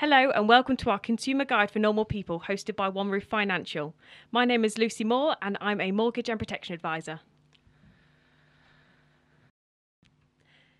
Hello 0.00 0.30
and 0.30 0.48
welcome 0.48 0.76
to 0.76 0.90
our 0.90 0.98
consumer 1.00 1.44
guide 1.44 1.72
for 1.72 1.80
normal 1.80 2.04
people 2.04 2.44
hosted 2.46 2.76
by 2.76 2.88
One 2.88 3.08
Roof 3.08 3.24
Financial. 3.24 3.96
My 4.30 4.44
name 4.44 4.64
is 4.64 4.78
Lucy 4.78 5.02
Moore 5.02 5.34
and 5.42 5.58
I'm 5.60 5.80
a 5.80 5.90
mortgage 5.90 6.28
and 6.28 6.38
protection 6.38 6.72
advisor. 6.72 7.18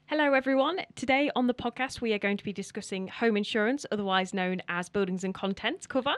Hello, 0.07 0.35
everyone. 0.35 0.83
Today 0.95 1.33
on 1.35 1.49
the 1.49 1.53
podcast, 1.53 2.01
we 2.01 2.13
are 2.13 2.19
going 2.21 2.37
to 2.37 2.45
be 2.45 2.53
discussing 2.53 3.09
home 3.09 3.37
insurance, 3.37 3.85
otherwise 3.91 4.33
known 4.33 4.63
as 4.69 4.89
buildings 4.89 5.25
and 5.25 5.35
contents 5.35 5.89
cover. 5.89 6.15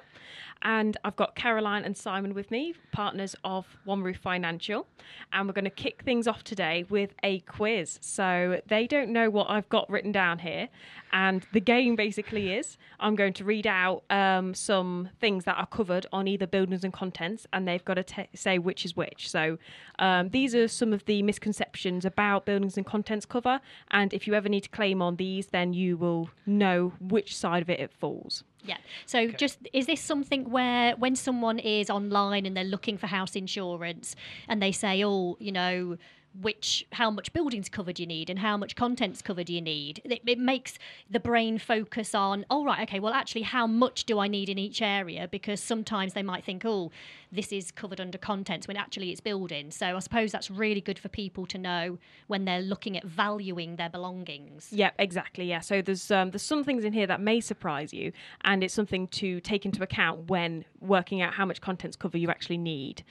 And 0.62 0.96
I've 1.04 1.16
got 1.16 1.34
Caroline 1.34 1.84
and 1.84 1.96
Simon 1.96 2.34
with 2.34 2.50
me, 2.50 2.74
partners 2.92 3.34
of 3.44 3.78
One 3.84 4.02
Roof 4.02 4.18
Financial. 4.18 4.86
And 5.32 5.46
we're 5.46 5.54
going 5.54 5.64
to 5.64 5.70
kick 5.70 6.02
things 6.02 6.28
off 6.28 6.44
today 6.44 6.84
with 6.88 7.14
a 7.22 7.40
quiz. 7.40 7.98
So 8.02 8.60
they 8.66 8.86
don't 8.86 9.10
know 9.10 9.30
what 9.30 9.48
I've 9.48 9.68
got 9.68 9.88
written 9.88 10.12
down 10.12 10.40
here. 10.40 10.68
And 11.12 11.46
the 11.52 11.60
game 11.60 11.96
basically 11.96 12.52
is 12.52 12.76
I'm 13.00 13.16
going 13.16 13.32
to 13.34 13.44
read 13.44 13.66
out 13.66 14.04
um, 14.10 14.54
some 14.54 15.08
things 15.20 15.44
that 15.44 15.56
are 15.56 15.66
covered 15.66 16.06
on 16.12 16.28
either 16.28 16.46
buildings 16.46 16.84
and 16.84 16.92
contents, 16.92 17.46
and 17.52 17.66
they've 17.66 17.84
got 17.84 17.94
to 17.94 18.02
t- 18.02 18.28
say 18.34 18.58
which 18.58 18.84
is 18.84 18.94
which. 18.94 19.28
So 19.28 19.58
um, 19.98 20.28
these 20.28 20.54
are 20.54 20.68
some 20.68 20.92
of 20.92 21.04
the 21.06 21.22
misconceptions 21.22 22.04
about 22.04 22.44
buildings 22.46 22.76
and 22.76 22.86
contents 22.86 23.26
cover. 23.26 23.60
And 23.90 24.12
if 24.12 24.26
you 24.26 24.34
ever 24.34 24.48
need 24.48 24.62
to 24.62 24.68
claim 24.68 25.02
on 25.02 25.16
these, 25.16 25.46
then 25.48 25.72
you 25.72 25.96
will 25.96 26.30
know 26.46 26.92
which 27.00 27.36
side 27.36 27.62
of 27.62 27.70
it 27.70 27.80
it 27.80 27.92
falls. 27.92 28.44
Yeah. 28.64 28.76
So, 29.06 29.28
just 29.28 29.58
is 29.72 29.86
this 29.86 30.00
something 30.00 30.50
where 30.50 30.94
when 30.96 31.16
someone 31.16 31.58
is 31.58 31.88
online 31.88 32.44
and 32.46 32.56
they're 32.56 32.64
looking 32.64 32.98
for 32.98 33.06
house 33.06 33.34
insurance 33.34 34.14
and 34.48 34.62
they 34.62 34.72
say, 34.72 35.02
oh, 35.04 35.36
you 35.40 35.52
know, 35.52 35.96
which 36.40 36.86
how 36.92 37.10
much 37.10 37.32
buildings 37.32 37.68
cover 37.68 37.92
do 37.92 38.02
you 38.02 38.06
need 38.06 38.30
and 38.30 38.38
how 38.38 38.56
much 38.56 38.76
contents 38.76 39.20
cover 39.22 39.42
do 39.42 39.52
you 39.52 39.60
need 39.60 40.00
it, 40.04 40.20
it 40.26 40.38
makes 40.38 40.78
the 41.08 41.20
brain 41.20 41.58
focus 41.58 42.14
on 42.14 42.44
oh 42.50 42.64
right 42.64 42.82
okay 42.88 43.00
well 43.00 43.12
actually 43.12 43.42
how 43.42 43.66
much 43.66 44.04
do 44.04 44.18
i 44.18 44.28
need 44.28 44.48
in 44.48 44.58
each 44.58 44.80
area 44.80 45.28
because 45.30 45.60
sometimes 45.60 46.14
they 46.14 46.22
might 46.22 46.44
think 46.44 46.64
oh 46.64 46.90
this 47.32 47.52
is 47.52 47.70
covered 47.70 48.00
under 48.00 48.18
contents 48.18 48.66
when 48.68 48.76
actually 48.76 49.10
it's 49.10 49.20
building 49.20 49.70
so 49.70 49.96
i 49.96 49.98
suppose 49.98 50.32
that's 50.32 50.50
really 50.50 50.80
good 50.80 50.98
for 50.98 51.08
people 51.08 51.46
to 51.46 51.58
know 51.58 51.98
when 52.28 52.44
they're 52.44 52.62
looking 52.62 52.96
at 52.96 53.04
valuing 53.04 53.76
their 53.76 53.90
belongings 53.90 54.68
Yeah, 54.70 54.90
exactly. 54.98 55.46
Yeah. 55.46 55.60
So 55.60 55.82
there's 55.82 56.10
um, 56.10 56.30
there's 56.30 56.42
some 56.42 56.64
things 56.64 56.84
in 56.84 56.92
here 56.92 57.06
that 57.06 57.20
may 57.20 57.40
surprise 57.40 57.92
you, 57.92 58.12
and 58.42 58.62
it's 58.62 58.74
something 58.74 59.08
to 59.08 59.40
take 59.40 59.64
into 59.64 59.82
account 59.82 60.28
when 60.30 60.64
working 60.80 61.22
out 61.22 61.34
how 61.34 61.44
much 61.44 61.60
contents 61.60 61.96
cover 61.96 62.18
you 62.18 62.30
actually 62.30 62.58
need. 62.58 63.04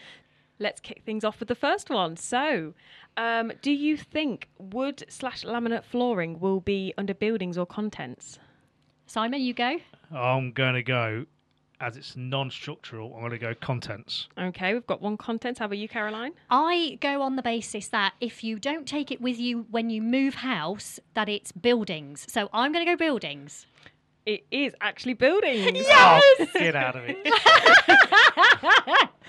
Let's 0.60 0.82
kick 0.82 1.04
things 1.06 1.24
off 1.24 1.40
with 1.40 1.48
the 1.48 1.56
first 1.56 1.90
one. 1.90 2.18
So, 2.18 2.74
um, 3.18 3.52
do 3.62 3.72
you 3.72 3.96
think 3.98 4.50
wood 4.58 5.06
slash 5.08 5.44
laminate 5.44 5.86
flooring 5.86 6.40
will 6.40 6.60
be 6.60 6.94
under 6.98 7.14
buildings 7.14 7.58
or 7.58 7.66
contents? 7.66 8.40
simon 9.08 9.42
you 9.42 9.56
go 9.56 9.78
I'm 10.12 10.52
going 10.52 10.76
to 10.76 10.84
go, 10.84 11.26
as 11.80 11.98
it's 11.98 12.16
non 12.16 12.52
structural, 12.52 13.14
I'm 13.14 13.22
going 13.22 13.32
to 13.32 13.38
go 13.38 13.54
contents. 13.56 14.28
Okay, 14.38 14.74
we've 14.74 14.86
got 14.88 15.02
one 15.02 15.18
contents. 15.18 15.60
How 15.60 15.66
about 15.66 15.78
you, 15.78 15.88
Caroline? 15.88 16.34
I 16.50 16.98
go 17.00 17.22
on 17.22 17.36
the 17.36 17.42
basis 17.44 17.88
that 17.90 18.14
if 18.20 18.44
you 18.44 18.60
don't 18.60 18.88
take 18.88 19.12
it 19.12 19.22
with 19.22 19.40
you 19.40 19.66
when 19.70 19.90
you 19.90 20.02
move 20.02 20.36
house, 20.36 21.00
that 21.14 21.30
it's 21.30 21.52
buildings. 21.52 22.26
So 22.28 22.50
I'm 22.54 22.72
going 22.72 22.86
to 22.86 22.92
go 22.92 22.98
buildings. 22.98 23.66
It 24.26 24.46
is 24.52 24.74
actually 24.82 25.14
buildings. 25.14 25.86
Oh, 25.92 26.48
get 26.54 26.76
out 26.76 26.96
of 26.96 27.04
it. 27.08 27.18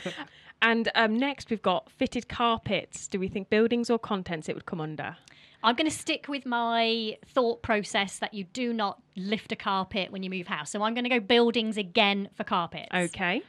And 0.62 0.90
um, 0.94 1.16
next 1.18 1.50
we've 1.50 1.62
got 1.62 1.90
fitted 1.90 2.28
carpets. 2.28 3.08
Do 3.08 3.18
we 3.18 3.28
think 3.28 3.50
buildings 3.50 3.88
or 3.90 3.98
contents 3.98 4.48
it 4.48 4.54
would 4.54 4.66
come 4.66 4.80
under? 4.80 5.16
I'm 5.62 5.74
going 5.74 5.88
to 5.90 5.96
stick 5.96 6.26
with 6.28 6.46
my 6.46 7.18
thought 7.26 7.62
process 7.62 8.18
that 8.18 8.32
you 8.32 8.44
do 8.44 8.72
not 8.72 9.02
lift 9.16 9.52
a 9.52 9.56
carpet 9.56 10.10
when 10.10 10.22
you 10.22 10.30
move 10.30 10.46
house. 10.46 10.70
So 10.70 10.82
I'm 10.82 10.94
going 10.94 11.04
to 11.04 11.10
go 11.10 11.20
buildings 11.20 11.76
again 11.76 12.30
for 12.34 12.44
carpets. 12.44 12.88
Okay. 12.94 13.42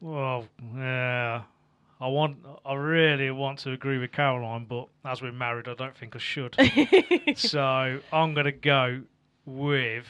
Well, 0.00 0.46
yeah. 0.76 1.42
I 2.00 2.08
want, 2.08 2.38
I 2.64 2.74
really 2.74 3.30
want 3.30 3.58
to 3.60 3.72
agree 3.72 3.98
with 3.98 4.10
Caroline, 4.10 4.64
but 4.64 4.88
as 5.04 5.20
we're 5.20 5.32
married, 5.32 5.68
I 5.68 5.74
don't 5.74 5.96
think 5.96 6.16
I 6.16 6.18
should. 6.18 6.56
so 7.36 8.00
I'm 8.12 8.32
going 8.34 8.46
to 8.46 8.52
go 8.52 9.02
with 9.44 10.06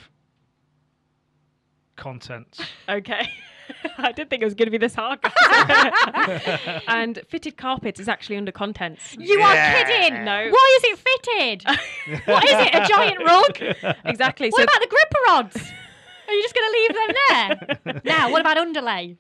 contents. 1.96 2.60
Okay. 2.88 3.28
I 3.98 4.12
didn't 4.12 4.30
think 4.30 4.42
it 4.42 4.44
was 4.44 4.54
going 4.54 4.66
to 4.66 4.70
be 4.70 4.78
this 4.78 4.94
hard. 4.94 5.18
and 6.88 7.20
fitted 7.28 7.56
carpets 7.56 8.00
is 8.00 8.08
actually 8.08 8.36
under 8.36 8.52
contents. 8.52 9.16
You 9.18 9.38
Yeah. 9.38 9.46
are 9.80 9.84
kidding! 9.84 10.24
No. 10.24 10.48
Why 10.50 10.78
is 10.78 10.84
it 10.84 10.98
fitted? 10.98 12.22
what 12.26 12.44
is 12.44 12.50
it? 12.54 12.74
A 12.74 12.86
giant 12.86 13.18
rug? 13.24 13.96
Exactly. 14.04 14.50
What 14.50 14.58
so 14.58 14.64
about 14.64 14.80
the 14.80 14.88
gripper 14.88 15.18
rods? 15.28 15.72
Are 16.28 16.32
you 16.34 16.42
just 16.42 16.54
going 16.54 16.70
to 16.70 16.78
leave 16.78 16.94
them 16.94 17.76
there? 17.84 18.00
now, 18.04 18.30
what 18.30 18.40
about 18.40 18.56
underlay? 18.56 19.16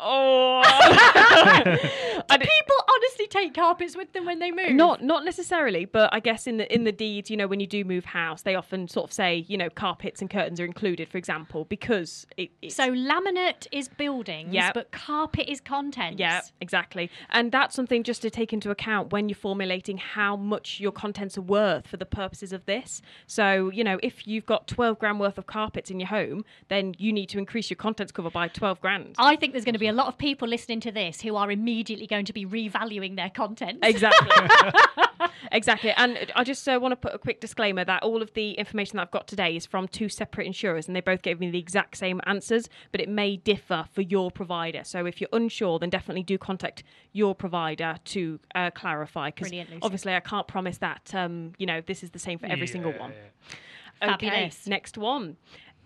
Oh, 0.00 0.62
Do 2.30 2.38
people 2.38 2.76
honestly 2.94 3.26
take 3.28 3.54
carpets 3.54 3.96
with 3.96 4.12
them 4.12 4.24
when 4.26 4.38
they 4.38 4.50
move? 4.50 4.70
not 4.72 5.02
not 5.02 5.24
necessarily, 5.24 5.84
but 5.84 6.12
I 6.12 6.20
guess 6.20 6.46
in 6.46 6.58
the 6.58 6.72
in 6.72 6.84
the 6.84 6.92
deeds, 6.92 7.30
you 7.30 7.36
know, 7.36 7.46
when 7.46 7.60
you 7.60 7.66
do 7.66 7.84
move 7.84 8.04
house, 8.04 8.42
they 8.42 8.54
often 8.54 8.88
sort 8.88 9.08
of 9.10 9.12
say, 9.12 9.44
you 9.48 9.56
know, 9.58 9.68
carpets 9.70 10.20
and 10.20 10.30
curtains 10.30 10.60
are 10.60 10.64
included, 10.64 11.08
for 11.08 11.18
example, 11.18 11.64
because 11.64 12.26
it, 12.36 12.50
it's 12.62 12.74
So 12.76 12.92
laminate 12.92 13.66
is 13.72 13.88
buildings, 13.88 14.52
Yep. 14.54 14.74
but 14.74 14.90
carpet 14.92 15.48
is 15.48 15.60
contents. 15.60 16.18
Yeah, 16.18 16.40
exactly. 16.60 17.10
And 17.30 17.50
that's 17.52 17.74
something 17.74 18.02
just 18.02 18.22
to 18.22 18.30
take 18.30 18.52
into 18.52 18.70
account 18.70 19.12
when 19.12 19.28
you're 19.28 19.36
formulating 19.36 19.98
how 19.98 20.36
much 20.36 20.80
your 20.80 20.92
contents 20.92 21.36
are 21.36 21.42
worth 21.42 21.86
for 21.86 21.96
the 21.96 22.06
purposes 22.06 22.52
of 22.52 22.64
this. 22.66 23.02
So, 23.26 23.70
you 23.70 23.84
know, 23.84 23.98
if 24.02 24.26
you've 24.26 24.46
got 24.46 24.66
12 24.68 24.98
grand 24.98 25.20
worth 25.20 25.38
of 25.38 25.46
carpets 25.46 25.90
in 25.90 25.98
your 26.00 26.08
home, 26.08 26.44
then 26.68 26.94
you 26.98 27.12
need 27.12 27.28
to 27.30 27.38
increase 27.38 27.70
your 27.70 27.76
contents 27.76 28.12
cover 28.12 28.30
by 28.30 28.48
12 28.48 28.80
grand. 28.80 29.14
I 29.18 29.36
think 29.36 29.52
there's 29.52 29.64
going 29.64 29.74
to 29.74 29.78
be 29.78 29.88
a 29.90 29.92
lot 29.92 30.06
of 30.06 30.16
people 30.16 30.46
listening 30.46 30.80
to 30.80 30.92
this 30.92 31.20
who 31.20 31.36
are 31.36 31.50
immediately 31.50 32.06
going 32.06 32.24
to 32.24 32.32
be 32.32 32.46
revaluing 32.46 33.16
their 33.16 33.28
content. 33.28 33.80
Exactly. 33.82 34.30
exactly. 35.52 35.92
And 35.96 36.30
I 36.34 36.44
just 36.44 36.66
uh, 36.68 36.78
want 36.80 36.92
to 36.92 36.96
put 36.96 37.12
a 37.12 37.18
quick 37.18 37.40
disclaimer 37.40 37.84
that 37.84 38.02
all 38.02 38.22
of 38.22 38.32
the 38.34 38.52
information 38.52 38.96
that 38.96 39.02
I've 39.02 39.10
got 39.10 39.26
today 39.26 39.56
is 39.56 39.66
from 39.66 39.88
two 39.88 40.08
separate 40.08 40.46
insurers 40.46 40.86
and 40.86 40.94
they 40.94 41.00
both 41.00 41.22
gave 41.22 41.40
me 41.40 41.50
the 41.50 41.58
exact 41.58 41.96
same 41.96 42.20
answers, 42.24 42.68
but 42.92 43.00
it 43.00 43.08
may 43.08 43.36
differ 43.36 43.86
for 43.92 44.02
your 44.02 44.30
provider. 44.30 44.84
So 44.84 45.06
if 45.06 45.20
you're 45.20 45.30
unsure, 45.32 45.78
then 45.78 45.90
definitely 45.90 46.22
do 46.22 46.38
contact 46.38 46.84
your 47.12 47.34
provider 47.34 47.96
to 48.04 48.38
uh, 48.54 48.70
clarify. 48.70 49.30
Because 49.30 49.52
obviously, 49.82 50.14
I 50.14 50.20
can't 50.20 50.46
promise 50.46 50.78
that, 50.78 51.12
um, 51.14 51.52
you 51.58 51.66
know, 51.66 51.80
this 51.80 52.02
is 52.02 52.10
the 52.10 52.18
same 52.18 52.38
for 52.38 52.46
every 52.46 52.68
single 52.68 52.92
one. 52.92 53.10
Yeah. 53.10 53.56
Okay, 54.02 54.30
Fabulous. 54.30 54.66
next 54.66 54.96
one. 54.96 55.36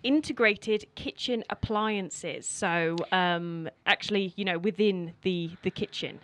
Integrated 0.04 0.86
kitchen 0.94 1.42
appliances. 1.50 2.46
So, 2.46 2.96
um, 3.10 3.68
actually, 3.86 4.32
you 4.36 4.44
know, 4.44 4.58
within 4.58 5.14
the 5.22 5.50
the 5.62 5.70
kitchen. 5.70 6.20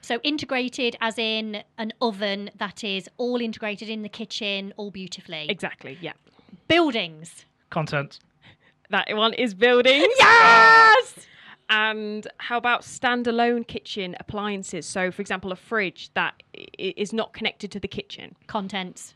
So 0.00 0.20
integrated 0.22 0.96
as 1.00 1.18
in 1.18 1.62
an 1.76 1.92
oven 2.00 2.50
that 2.56 2.82
is 2.82 3.10
all 3.18 3.40
integrated 3.40 3.88
in 3.88 4.02
the 4.02 4.08
kitchen, 4.08 4.72
all 4.76 4.90
beautifully. 4.90 5.46
Exactly. 5.50 5.98
Yeah. 6.00 6.12
Buildings. 6.68 7.44
Content. 7.70 8.20
That 8.90 9.08
one 9.14 9.34
is 9.34 9.54
buildings. 9.54 10.08
Yes! 10.18 11.14
And 11.70 12.26
how 12.38 12.56
about 12.56 12.80
standalone 12.82 13.66
kitchen 13.66 14.16
appliances? 14.18 14.86
So, 14.86 15.10
for 15.10 15.20
example, 15.20 15.52
a 15.52 15.56
fridge 15.56 16.10
that 16.14 16.42
is 16.78 17.12
not 17.12 17.34
connected 17.34 17.70
to 17.72 17.80
the 17.80 17.88
kitchen. 17.88 18.34
Contents. 18.46 19.14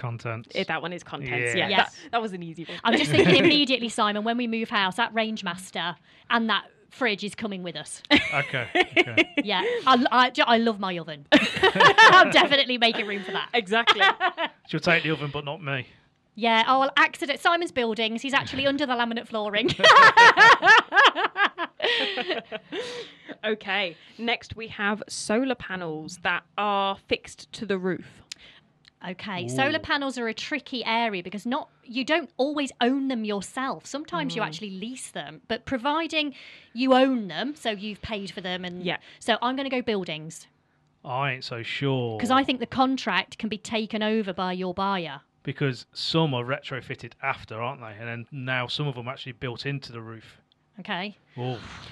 Content. 0.00 0.48
Eh, 0.54 0.64
That 0.66 0.82
one 0.82 0.92
is 0.92 1.02
contents. 1.04 1.54
Yeah. 1.54 1.68
Yeah, 1.68 1.68
Yes. 1.68 1.94
that, 2.02 2.10
that 2.12 2.22
was 2.22 2.32
an 2.32 2.42
easy 2.42 2.64
one. 2.64 2.78
I'm 2.84 2.96
just 2.96 3.10
thinking 3.16 3.36
immediately, 3.44 3.88
Simon, 3.88 4.24
when 4.24 4.36
we 4.36 4.46
move 4.46 4.70
house, 4.70 4.96
that 4.96 5.14
Rangemaster 5.14 5.94
and 6.30 6.48
that 6.50 6.64
fridge 6.90 7.22
is 7.22 7.34
coming 7.34 7.62
with 7.62 7.76
us. 7.76 8.02
Okay. 8.34 8.66
okay. 8.74 9.26
Yeah, 9.44 9.62
I, 9.86 10.04
I, 10.10 10.32
I 10.46 10.58
love 10.58 10.78
my 10.80 10.98
oven. 10.98 11.26
I'm 11.32 12.30
definitely 12.30 12.76
making 12.78 13.06
room 13.06 13.22
for 13.22 13.32
that. 13.32 13.48
exactly. 13.54 14.02
She'll 14.68 14.80
take 14.80 15.02
the 15.02 15.10
oven, 15.12 15.30
but 15.32 15.44
not 15.44 15.62
me. 15.62 15.86
Yeah, 16.34 16.64
oh, 16.68 16.80
well, 16.80 16.90
accident. 16.96 17.40
Simon's 17.40 17.72
buildings. 17.72 18.22
He's 18.22 18.34
actually 18.34 18.66
under 18.66 18.86
the 18.86 18.92
laminate 18.94 19.26
flooring. 19.28 19.70
okay. 23.44 23.96
Next, 24.18 24.56
we 24.56 24.68
have 24.68 25.02
solar 25.08 25.54
panels 25.54 26.18
that 26.22 26.42
are 26.58 26.96
fixed 27.08 27.50
to 27.54 27.66
the 27.66 27.78
roof. 27.78 28.22
Okay, 29.08 29.48
solar 29.48 29.78
panels 29.78 30.18
are 30.18 30.28
a 30.28 30.34
tricky 30.34 30.84
area 30.84 31.22
because 31.22 31.46
not 31.46 31.70
you 31.84 32.04
don't 32.04 32.30
always 32.36 32.70
own 32.82 33.08
them 33.08 33.24
yourself. 33.24 33.86
Sometimes 33.86 34.36
you 34.36 34.42
mm. 34.42 34.46
actually 34.46 34.70
lease 34.70 35.10
them, 35.10 35.40
but 35.48 35.64
providing 35.64 36.34
you 36.74 36.92
own 36.92 37.28
them, 37.28 37.54
so 37.56 37.70
you've 37.70 38.02
paid 38.02 38.30
for 38.30 38.42
them, 38.42 38.64
and 38.64 38.84
Yeah. 38.84 38.98
So 39.18 39.38
I'm 39.40 39.56
going 39.56 39.68
to 39.68 39.74
go 39.74 39.80
buildings 39.80 40.46
I 41.04 41.32
ain't 41.32 41.44
so 41.44 41.62
sure. 41.62 42.18
because 42.18 42.30
I 42.30 42.44
think 42.44 42.60
the 42.60 42.66
contract 42.66 43.38
can 43.38 43.48
be 43.48 43.58
taken 43.58 44.02
over 44.02 44.32
by 44.32 44.52
your 44.52 44.74
buyer. 44.74 45.22
because 45.42 45.86
some 45.94 46.34
are 46.34 46.44
retrofitted 46.44 47.12
after, 47.22 47.60
aren't 47.60 47.80
they? 47.80 47.96
And 47.98 48.06
then 48.06 48.26
now 48.30 48.66
some 48.66 48.86
of 48.86 48.94
them 48.94 49.08
actually 49.08 49.32
built 49.32 49.64
into 49.64 49.92
the 49.92 50.02
roof. 50.02 50.40
Okay, 50.80 51.16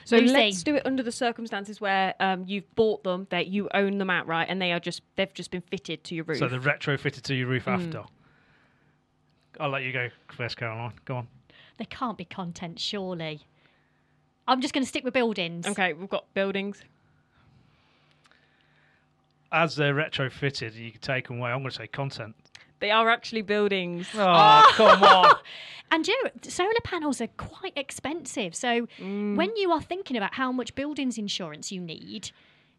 So 0.05 0.17
Lucy. 0.17 0.33
let's 0.33 0.63
do 0.63 0.75
it 0.77 0.83
under 0.87 1.03
the 1.03 1.13
circumstances 1.13 1.81
where 1.81 2.15
um, 2.21 2.45
you've 2.47 2.75
bought 2.75 3.05
them, 3.05 3.27
that 3.31 3.47
you 3.49 3.69
own 3.75 3.99
them 3.99 4.11
outright, 4.11 4.47
and 4.51 4.61
they 4.61 4.73
are 4.73 4.81
just 4.81 5.03
they've 5.17 5.33
just 5.35 5.51
been 5.51 5.61
fitted 5.63 6.03
to 6.05 6.15
your 6.15 6.25
roof. 6.25 6.39
so 6.39 6.49
they're 6.49 6.59
retrofitted 6.61 7.23
to 7.23 7.35
your 7.35 7.49
roof 7.49 7.65
Hmm. 7.65 7.71
after. 7.71 8.05
I'll 9.61 9.71
let 9.71 9.83
you 9.83 9.93
go 9.93 10.09
first, 10.33 10.57
Caroline. 10.57 10.93
Go 11.05 11.17
on. 11.17 11.29
They 11.79 11.85
can't 11.85 12.17
be 12.17 12.25
content, 12.25 12.79
surely. 12.81 13.41
I'm 14.47 14.61
just 14.61 14.73
going 14.73 14.83
to 14.85 14.89
stick 14.89 15.05
with 15.05 15.15
buildings. 15.15 15.67
Okay, 15.67 15.93
we've 15.93 16.09
got 16.09 16.33
buildings. 16.35 16.83
As 19.51 19.77
they're 19.77 19.95
retrofitted, 19.95 20.75
you 20.75 20.93
can 20.93 21.01
take 21.01 21.29
them 21.29 21.39
away. 21.41 21.51
I'm 21.51 21.59
going 21.61 21.71
to 21.71 21.77
say 21.77 21.87
content. 21.87 22.35
They 22.81 22.91
are 22.91 23.09
actually 23.11 23.43
buildings. 23.43 24.07
Oh, 24.15 24.73
come 24.75 25.03
on. 25.03 25.35
And 25.91 26.07
you 26.07 26.23
know, 26.23 26.31
solar 26.43 26.71
panels 26.85 27.19
are 27.23 27.29
quite 27.39 27.73
expensive. 27.75 28.55
So 28.55 28.87
Mm. 29.01 29.37
when 29.37 29.57
you 29.57 29.73
are 29.73 29.81
thinking 29.81 30.19
about 30.19 30.35
how 30.35 30.53
much 30.53 30.75
buildings 30.75 31.17
insurance 31.17 31.73
you 31.73 31.81
need, 31.81 32.31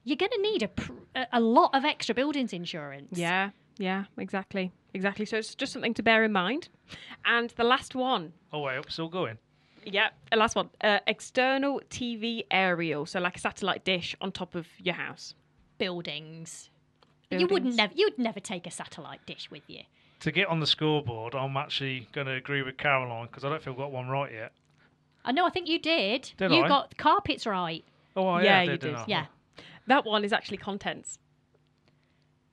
you're 0.04 0.16
going 0.16 0.32
to 0.32 0.42
need 0.44 0.62
a, 0.62 0.68
pr- 0.68 0.92
a- 1.16 1.26
a 1.34 1.40
lot 1.40 1.72
of 1.74 1.84
extra 1.86 2.14
buildings 2.14 2.54
insurance. 2.54 3.18
Yeah, 3.18 3.50
yeah, 3.80 4.04
exactly. 4.18 4.72
Exactly. 4.94 5.26
So 5.26 5.38
it's 5.38 5.56
just 5.56 5.74
something 5.74 5.96
to 5.96 6.04
bear 6.04 6.24
in 6.24 6.32
mind. 6.32 6.70
And 7.26 7.50
the 7.58 7.64
last 7.64 7.96
one. 7.96 8.34
Oh, 8.54 8.60
wait, 8.62 8.86
still 8.90 9.10
going. 9.10 9.40
Yeah, 9.84 10.10
the 10.30 10.38
last 10.38 10.56
one. 10.56 10.70
Uh, 10.80 11.00
external 11.08 11.82
TV 11.90 12.44
aerial. 12.52 13.08
So 13.08 13.20
like 13.20 13.38
a 13.38 13.40
satellite 13.40 13.86
dish 13.86 14.16
on 14.22 14.32
top 14.32 14.54
of 14.54 14.68
your 14.78 14.96
house. 14.96 15.34
Buildings. 15.80 16.70
You 17.32 17.48
wouldn't 17.48 17.76
never 17.76 17.94
you'd 17.96 18.18
never 18.18 18.40
take 18.40 18.66
a 18.66 18.72
satellite 18.72 19.26
dish 19.26 19.52
with 19.52 19.64
you. 19.68 19.82
To 20.22 20.32
get 20.32 20.48
on 20.48 20.60
the 20.60 20.68
scoreboard, 20.68 21.36
I'm 21.36 21.56
actually 21.56 22.08
going 22.12 22.28
to 22.28 22.34
agree 22.34 22.62
with 22.62 22.78
Caroline 22.78 23.28
because 23.28 23.46
I 23.46 23.50
don't 23.50 23.62
feel 23.62 23.74
I've 23.74 23.80
got 23.80 23.92
one 23.92 24.10
right 24.10 24.32
yet. 24.32 24.52
I 25.24 25.32
know 25.32 25.46
I 25.46 25.50
think 25.50 25.68
you 25.70 25.80
did. 25.80 26.32
Did 26.38 26.52
you 26.52 26.64
I? 26.64 26.68
got 26.68 26.98
carpets 26.98 27.46
right. 27.46 27.86
Oh, 28.16 28.28
I 28.28 28.44
Yeah, 28.44 28.50
yeah, 28.50 28.62
you 28.62 28.70
did, 28.72 28.80
did. 28.80 28.88
didn't 28.96 29.10
Yeah. 29.10 29.26
That 29.88 30.06
one 30.06 30.26
is 30.26 30.34
actually 30.34 30.58
contents. 30.58 31.20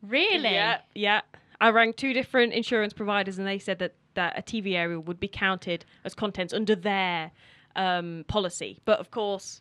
Really? 0.02 0.50
Yeah, 0.50 0.80
yeah. 0.94 1.22
I 1.60 1.70
rang 1.70 1.92
two 1.92 2.12
different 2.12 2.52
insurance 2.52 2.92
providers 2.92 3.38
and 3.38 3.46
they 3.46 3.58
said 3.58 3.78
that, 3.78 3.94
that 4.14 4.38
a 4.38 4.42
TV 4.42 4.74
aerial 4.74 5.00
would 5.02 5.18
be 5.18 5.28
counted 5.28 5.84
as 6.04 6.14
contents 6.14 6.52
under 6.52 6.76
their 6.76 7.32
um, 7.74 8.24
policy. 8.28 8.78
But 8.84 9.00
of 9.00 9.10
course, 9.10 9.60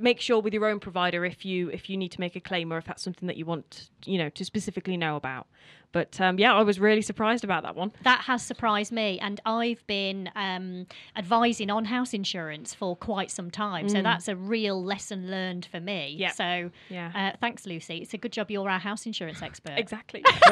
make 0.00 0.20
sure 0.20 0.40
with 0.40 0.52
your 0.54 0.66
own 0.66 0.80
provider 0.80 1.24
if 1.24 1.44
you 1.44 1.68
if 1.70 1.88
you 1.90 1.96
need 1.96 2.12
to 2.12 2.20
make 2.20 2.36
a 2.36 2.40
claim 2.40 2.72
or 2.72 2.78
if 2.78 2.84
that's 2.84 3.02
something 3.02 3.26
that 3.26 3.36
you 3.36 3.44
want 3.46 3.90
you 4.04 4.18
know 4.18 4.28
to 4.30 4.44
specifically 4.44 4.96
know 4.96 5.16
about. 5.16 5.46
But 5.90 6.20
um, 6.20 6.38
yeah, 6.38 6.54
I 6.54 6.62
was 6.62 6.78
really 6.78 7.00
surprised 7.00 7.44
about 7.44 7.62
that 7.62 7.74
one. 7.74 7.92
That 8.02 8.20
has 8.22 8.42
surprised 8.42 8.92
me, 8.92 9.18
and 9.20 9.40
I've 9.46 9.86
been 9.86 10.28
um, 10.36 10.86
advising 11.16 11.70
on 11.70 11.86
house 11.86 12.12
insurance 12.12 12.74
for 12.74 12.94
quite 12.94 13.30
some 13.30 13.50
time. 13.50 13.88
So 13.88 14.02
that's 14.02 14.28
a 14.28 14.36
real 14.36 14.84
lesson 14.84 15.30
learned 15.30 15.64
for 15.70 15.80
me. 15.80 16.14
Yeah. 16.18 16.32
So 16.32 16.70
Yeah. 16.90 17.12
uh, 17.14 17.36
thanks, 17.40 17.64
Lucy. 17.64 17.98
It's 17.98 18.12
a 18.12 18.18
good 18.18 18.32
job 18.32 18.50
you're 18.50 18.68
our 18.68 18.78
house 18.78 19.06
insurance 19.06 19.40
expert. 19.40 19.78
Exactly. 19.78 20.22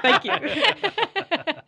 Thank 0.00 0.24
you. 0.24 1.52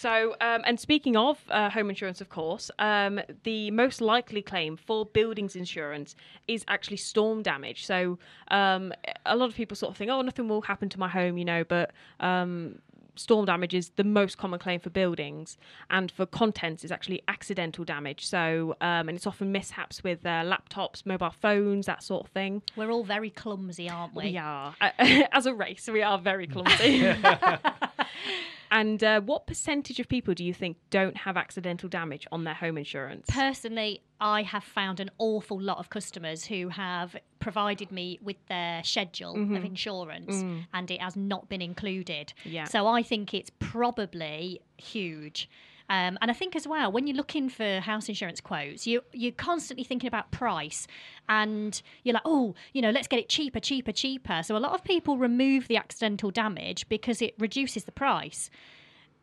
so, 0.00 0.34
um, 0.40 0.62
and 0.64 0.80
speaking 0.80 1.14
of 1.14 1.38
uh, 1.50 1.68
home 1.68 1.90
insurance, 1.90 2.22
of 2.22 2.30
course, 2.30 2.70
um, 2.78 3.20
the 3.42 3.70
most 3.70 4.00
likely 4.00 4.40
claim 4.40 4.78
for 4.78 5.04
buildings 5.04 5.56
insurance 5.56 6.14
is 6.48 6.64
actually 6.68 6.96
storm 6.96 7.42
damage. 7.42 7.84
So, 7.84 8.18
um, 8.48 8.94
a 9.26 9.36
lot 9.36 9.50
of 9.50 9.54
people 9.54 9.76
sort 9.76 9.90
of 9.90 9.98
think, 9.98 10.10
oh, 10.10 10.22
nothing 10.22 10.48
will 10.48 10.62
happen 10.62 10.88
to 10.88 10.98
my 10.98 11.08
home, 11.08 11.36
you 11.36 11.44
know, 11.44 11.64
but. 11.64 11.92
Um, 12.18 12.78
Storm 13.16 13.44
damage 13.44 13.74
is 13.74 13.90
the 13.96 14.04
most 14.04 14.38
common 14.38 14.58
claim 14.58 14.80
for 14.80 14.88
buildings, 14.88 15.58
and 15.90 16.10
for 16.10 16.24
contents 16.24 16.84
is 16.84 16.92
actually 16.92 17.20
accidental 17.28 17.84
damage. 17.84 18.24
So, 18.24 18.76
um, 18.80 19.10
and 19.10 19.10
it's 19.10 19.26
often 19.26 19.52
mishaps 19.52 20.02
with 20.02 20.24
uh, 20.24 20.42
laptops, 20.44 21.04
mobile 21.04 21.28
phones, 21.28 21.84
that 21.84 22.02
sort 22.02 22.24
of 22.24 22.32
thing. 22.32 22.62
We're 22.76 22.90
all 22.90 23.04
very 23.04 23.28
clumsy, 23.28 23.90
aren't 23.90 24.14
we? 24.14 24.30
We 24.30 24.38
are. 24.38 24.74
As 24.80 25.44
a 25.44 25.52
race, 25.52 25.86
we 25.92 26.02
are 26.02 26.18
very 26.18 26.46
clumsy. 26.46 27.12
and 28.70 29.02
uh, 29.02 29.20
what 29.20 29.46
percentage 29.46 29.98
of 30.00 30.08
people 30.08 30.34
do 30.34 30.44
you 30.44 30.54
think 30.54 30.76
don't 30.90 31.16
have 31.16 31.36
accidental 31.36 31.88
damage 31.88 32.26
on 32.30 32.44
their 32.44 32.54
home 32.54 32.78
insurance? 32.78 33.26
Personally, 33.28 34.02
I 34.20 34.42
have 34.42 34.64
found 34.64 35.00
an 35.00 35.10
awful 35.18 35.60
lot 35.60 35.78
of 35.78 35.90
customers 35.90 36.44
who 36.44 36.68
have 36.68 37.16
provided 37.38 37.90
me 37.90 38.18
with 38.22 38.36
their 38.48 38.84
schedule 38.84 39.34
of 39.34 39.64
insurance 39.64 40.44
and 40.74 40.90
it 40.90 41.00
has 41.00 41.16
not 41.16 41.48
been 41.48 41.62
included. 41.62 42.32
Yeah. 42.44 42.64
So 42.64 42.86
I 42.86 43.02
think 43.02 43.32
it's 43.32 43.50
probably 43.58 44.60
huge. 44.76 45.48
Um, 45.90 46.16
and 46.22 46.30
I 46.30 46.34
think 46.34 46.54
as 46.54 46.66
well, 46.68 46.90
when 46.92 47.06
you're 47.08 47.16
looking 47.16 47.48
for 47.48 47.80
house 47.80 48.08
insurance 48.08 48.40
quotes, 48.40 48.86
you 48.86 49.02
you're 49.12 49.32
constantly 49.32 49.82
thinking 49.84 50.06
about 50.08 50.30
price, 50.30 50.86
and 51.28 51.82
you're 52.04 52.14
like, 52.14 52.22
oh, 52.24 52.54
you 52.72 52.80
know, 52.80 52.90
let's 52.90 53.08
get 53.08 53.18
it 53.18 53.28
cheaper, 53.28 53.58
cheaper, 53.60 53.90
cheaper. 53.92 54.42
So 54.44 54.56
a 54.56 54.58
lot 54.66 54.72
of 54.72 54.84
people 54.84 55.18
remove 55.18 55.66
the 55.66 55.76
accidental 55.76 56.30
damage 56.30 56.88
because 56.88 57.20
it 57.20 57.34
reduces 57.38 57.84
the 57.84 57.92
price, 57.92 58.50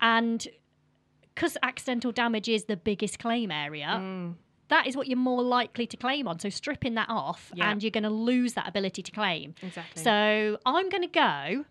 and 0.02 0.46
because 1.34 1.58
accidental 1.64 2.12
damage 2.12 2.50
is 2.50 2.66
the 2.66 2.76
biggest 2.76 3.18
claim 3.20 3.50
area, 3.50 4.34
that 4.68 4.88
is 4.88 4.98
what 4.98 5.08
you're 5.08 5.18
more 5.18 5.44
likely 5.44 5.88
to 5.88 5.96
claim 5.96 6.28
on. 6.28 6.38
So 6.40 6.50
stripping 6.50 6.96
that 6.96 7.10
off, 7.10 7.50
Yeah. 7.56 7.72
and 7.72 7.82
you're 7.82 7.92
going 7.92 8.04
to 8.04 8.10
lose 8.10 8.54
that 8.56 8.68
ability 8.68 9.04
to 9.04 9.12
claim. 9.12 9.56
Exactly. 9.62 10.04
So 10.04 10.58
I'm 10.66 10.90
going 10.90 11.04
to 11.04 11.08
go 11.08 11.66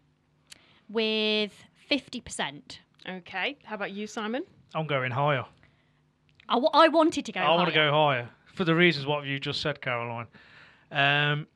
with 0.88 1.52
fifty 1.88 2.20
percent. 2.20 2.80
okay. 3.06 3.58
How 3.64 3.74
about 3.74 3.90
you, 3.92 4.06
Simon? 4.06 4.44
I'm 4.74 4.86
going 4.86 5.12
higher. 5.12 5.44
I, 6.48 6.54
w- 6.54 6.70
I 6.72 6.88
wanted 6.88 7.24
to 7.26 7.32
go. 7.32 7.40
Higher. 7.40 7.48
I 7.48 7.54
want 7.56 7.68
to 7.68 7.74
higher. 7.74 7.90
go 7.90 7.96
higher 7.96 8.28
for 8.54 8.64
the 8.64 8.74
reasons 8.74 9.06
what 9.06 9.26
you 9.26 9.38
just 9.40 9.60
said, 9.60 9.80
Caroline. 9.80 10.26
Um, 10.90 11.46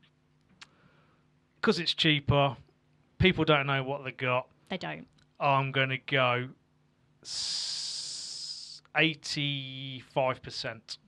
because 1.60 1.78
it's 1.78 1.92
cheaper, 1.94 2.56
people 3.18 3.44
don't 3.44 3.66
know 3.66 3.82
what 3.82 4.04
they 4.04 4.12
got. 4.12 4.48
They 4.70 4.78
don't. 4.78 5.06
I'm 5.38 5.72
going 5.72 5.90
to 5.90 5.98
go 5.98 6.48
eighty-five 8.96 10.42
percent. 10.42 10.98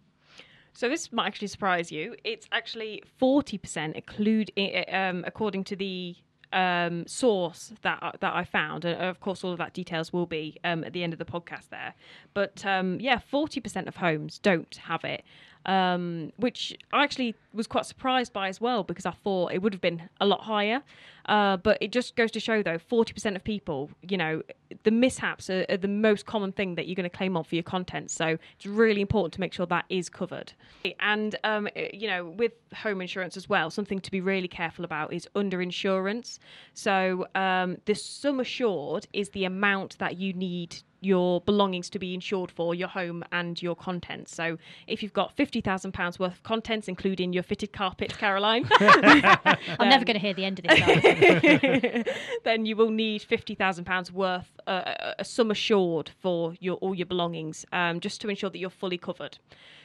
So 0.75 0.89
this 0.89 1.13
might 1.13 1.27
actually 1.27 1.49
surprise 1.49 1.91
you. 1.93 2.17
It's 2.25 2.47
actually 2.53 3.03
forty 3.19 3.59
percent, 3.59 3.97
include 3.97 4.51
um, 4.89 5.25
according 5.27 5.65
to 5.65 5.77
the 5.77 6.17
um, 6.53 7.07
source 7.07 7.73
that 7.83 8.17
that 8.21 8.35
I 8.35 8.45
found. 8.45 8.85
And 8.85 9.01
of 9.01 9.21
course, 9.21 9.45
all 9.45 9.53
of 9.53 9.59
that 9.59 9.73
details 9.73 10.13
will 10.13 10.27
be 10.27 10.59
um, 10.65 10.85
at 10.85 10.93
the 10.93 11.03
end 11.03 11.13
of 11.13 11.19
the 11.19 11.25
podcast 11.25 11.69
there. 11.71 11.95
But 12.35 12.65
um, 12.65 13.01
yeah, 13.01 13.19
forty 13.19 13.61
percent 13.61 13.89
of 13.89 13.97
homes 13.97 14.39
don't 14.39 14.75
have 14.85 15.05
it, 15.05 15.25
um, 15.67 16.33
which 16.37 16.77
I 16.93 17.05
actually 17.05 17.35
was 17.53 17.67
quite 17.67 17.87
surprised 17.87 18.33
by 18.33 18.49
as 18.49 18.61
well 18.61 18.83
because 18.83 19.07
I 19.07 19.13
thought 19.13 19.53
it 19.53 19.63
would 19.63 19.75
have 19.75 19.83
been 19.83 20.09
a 20.21 20.27
lot 20.27 20.43
higher. 20.43 20.83
Uh, 21.27 21.57
but 21.57 21.79
it 21.81 21.93
just 21.93 22.17
goes 22.17 22.31
to 22.33 22.41
show, 22.41 22.63
though, 22.63 22.79
forty 22.79 23.13
percent 23.13 23.37
of 23.37 23.45
people, 23.45 23.91
you 24.03 24.17
know, 24.17 24.43
the 24.85 24.91
mishaps 24.91 25.51
are, 25.51 25.65
are 25.69 25.77
the 25.77 25.89
most 25.89 26.27
common 26.27 26.53
thing 26.53 26.75
that 26.75 26.87
you're 26.87 26.95
going 26.95 27.09
to 27.09 27.17
claim 27.17 27.37
on 27.37 27.45
for 27.45 27.55
your 27.55 27.65
content. 27.65 28.11
So 28.11 28.39
it's 28.57 28.67
really 28.67 29.01
important 29.01 29.35
to 29.35 29.41
make 29.41 29.53
sure 29.53 29.67
that 29.67 29.85
is 29.89 30.09
covered. 30.09 30.53
And 31.01 31.37
um, 31.45 31.69
you 31.93 32.09
know, 32.09 32.27
with 32.27 32.53
home 32.75 33.01
insurance 33.01 33.37
as 33.37 33.49
well, 33.49 33.71
something 33.71 34.01
to 34.01 34.11
be 34.11 34.21
really 34.21 34.49
careful 34.49 34.85
about 34.85 35.13
is 35.13 35.29
underinsurance. 35.35 36.39
So 36.75 37.27
um, 37.35 37.77
the 37.85 37.95
sum 37.95 38.41
assured 38.41 39.07
is 39.13 39.31
the 39.31 39.45
amount 39.45 39.99
that 39.99 40.19
you 40.19 40.33
need 40.33 40.83
your 41.05 41.41
belongings 41.41 41.91
to 41.91 41.99
be 41.99 42.15
insured 42.15 42.49
for 42.51 42.77
your 42.77 42.87
home 42.87 43.25
and 43.33 43.61
your 43.61 43.75
contents. 43.75 44.35
So 44.35 44.57
if 44.87 45.03
you've 45.03 45.13
got 45.13 45.33
fifty 45.37 45.61
thousand 45.61 45.93
pounds 45.93 46.19
worth 46.19 46.35
of 46.35 46.43
contents, 46.45 46.89
including 46.89 47.33
your 47.33 47.43
fitted 47.43 47.73
carpets, 47.73 48.17
Caroline, 48.17 48.69
I'm 48.81 49.89
never 49.89 50.05
going 50.05 50.15
to 50.15 50.21
hear 50.21 50.33
the 50.33 50.45
end 50.45 50.61
of 50.61 50.65
this. 50.65 51.12
then 52.45 52.67
you 52.67 52.77
will 52.77 52.91
need 52.91 53.23
fifty 53.23 53.55
thousand 53.55 53.85
pounds 53.85 54.13
worth, 54.13 54.59
uh, 54.67 55.13
a- 55.19 55.25
sum 55.25 55.51
assured 55.51 56.11
for 56.21 56.55
your 56.61 56.77
all 56.77 56.95
your 56.95 57.07
belongings, 57.07 57.65
um, 57.73 58.01
just 58.01 58.21
to 58.21 58.29
ensure 58.29 58.51
that 58.51 58.59
you're 58.59 58.71
fully 58.71 58.99
covered. 58.99 59.39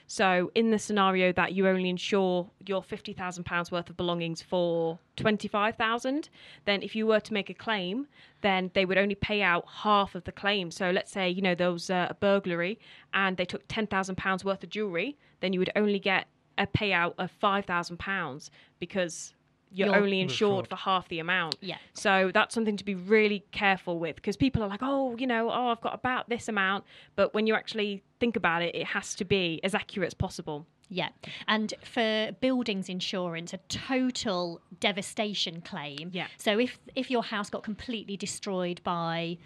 So, 0.10 0.52
in 0.56 0.72
the 0.72 0.80
scenario 0.80 1.34
that 1.34 1.54
you 1.54 1.68
only 1.68 1.90
insure 1.90 2.50
your 2.66 2.82
fifty 2.82 3.12
thousand 3.14 3.44
pounds 3.44 3.72
worth 3.72 3.90
of 3.90 3.98
belongings 3.98 4.42
for 4.42 5.00
twenty 5.18 5.48
five 5.48 5.76
thousand, 5.76 6.30
then 6.66 6.82
if 6.82 6.96
you 6.96 7.06
were 7.06 7.20
to 7.20 7.34
make 7.34 7.50
a 7.50 7.54
claim, 7.54 8.08
then 8.42 8.72
they 8.74 8.86
would 8.86 8.98
only 8.98 9.16
pay 9.16 9.42
out 9.42 9.66
half 9.68 10.16
of 10.16 10.24
the 10.24 10.32
claim. 10.32 10.72
So, 10.72 10.92
let's 10.92 11.12
say 11.12 11.30
you 11.30 11.42
know 11.42 11.56
there 11.56 11.72
was 11.72 11.90
a 11.90 12.16
burglary 12.20 12.80
and 13.14 13.36
they 13.36 13.46
took 13.46 13.64
ten 13.68 13.86
thousand 13.88 14.16
pounds 14.16 14.46
worth 14.46 14.64
of 14.64 14.70
jewelry, 14.70 15.18
then 15.42 15.52
you 15.52 15.60
would 15.60 15.72
only 15.76 16.00
get 16.00 16.28
a 16.58 16.66
payout 16.66 17.14
of 17.18 17.30
five 17.30 17.66
thousand 17.66 17.98
pounds 17.98 18.50
because 18.80 19.34
you're, 19.72 19.88
You're- 19.88 20.00
only 20.00 20.22
insured 20.22 20.68
fraud. 20.68 20.70
for 20.70 20.76
half 20.84 21.08
the 21.10 21.20
amount. 21.20 21.56
Yeah. 21.62 21.78
So 21.94 22.32
that's 22.34 22.54
something 22.54 22.78
to 22.78 22.86
be 22.86 22.96
really 22.96 23.46
careful 23.52 24.00
with 24.00 24.16
because 24.16 24.38
people 24.38 24.64
are 24.64 24.68
like, 24.70 24.80
oh, 24.82 25.16
you 25.18 25.28
know, 25.28 25.50
oh, 25.50 25.68
I've 25.68 25.82
got 25.82 25.94
about 25.94 26.30
this 26.30 26.48
amount. 26.48 26.86
But 27.16 27.34
when 27.34 27.48
you 27.48 27.56
actually 27.56 28.04
think 28.20 28.36
about 28.36 28.62
it, 28.62 28.76
it 28.76 28.86
has 28.88 29.14
to 29.16 29.26
be 29.26 29.60
as 29.64 29.76
accurate 29.76 30.08
as 30.08 30.14
possible. 30.14 30.66
Yeah. 30.90 31.10
And 31.50 31.74
for 31.84 32.32
buildings 32.40 32.88
insurance, 32.88 33.54
a 33.54 33.58
total 33.68 34.62
devastation 34.80 35.60
claim. 35.62 36.12
Yeah. 36.14 36.28
So 36.38 36.60
if 36.60 36.80
if 36.96 37.12
your 37.12 37.24
house 37.24 37.50
got 37.50 37.64
completely 37.64 38.16
destroyed 38.16 38.80
by 38.86 39.38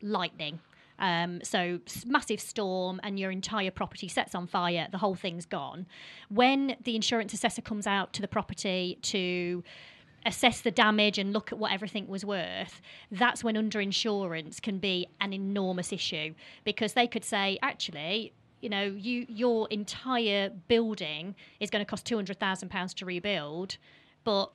lightning, 0.00 0.60
um, 0.98 1.40
so 1.42 1.80
massive 2.06 2.40
storm 2.40 3.00
and 3.02 3.18
your 3.18 3.30
entire 3.30 3.70
property 3.70 4.08
sets 4.08 4.34
on 4.34 4.46
fire, 4.46 4.88
the 4.90 4.98
whole 4.98 5.14
thing's 5.14 5.46
gone. 5.46 5.86
When 6.28 6.76
the 6.82 6.96
insurance 6.96 7.32
assessor 7.32 7.62
comes 7.62 7.86
out 7.86 8.12
to 8.14 8.22
the 8.22 8.28
property 8.28 8.98
to 9.02 9.62
assess 10.24 10.60
the 10.60 10.70
damage 10.70 11.18
and 11.18 11.32
look 11.32 11.52
at 11.52 11.58
what 11.58 11.72
everything 11.72 12.08
was 12.08 12.24
worth, 12.24 12.80
that's 13.10 13.44
when 13.44 13.54
underinsurance 13.54 14.60
can 14.60 14.78
be 14.78 15.06
an 15.20 15.32
enormous 15.32 15.92
issue 15.92 16.34
because 16.64 16.94
they 16.94 17.06
could 17.06 17.24
say, 17.24 17.58
actually, 17.62 18.32
you 18.60 18.68
know, 18.68 18.84
you 18.84 19.26
your 19.28 19.68
entire 19.70 20.50
building 20.66 21.34
is 21.60 21.70
going 21.70 21.84
to 21.84 21.88
cost 21.88 22.06
two 22.06 22.16
hundred 22.16 22.40
thousand 22.40 22.70
pounds 22.70 22.94
to 22.94 23.04
rebuild, 23.04 23.76
but 24.24 24.50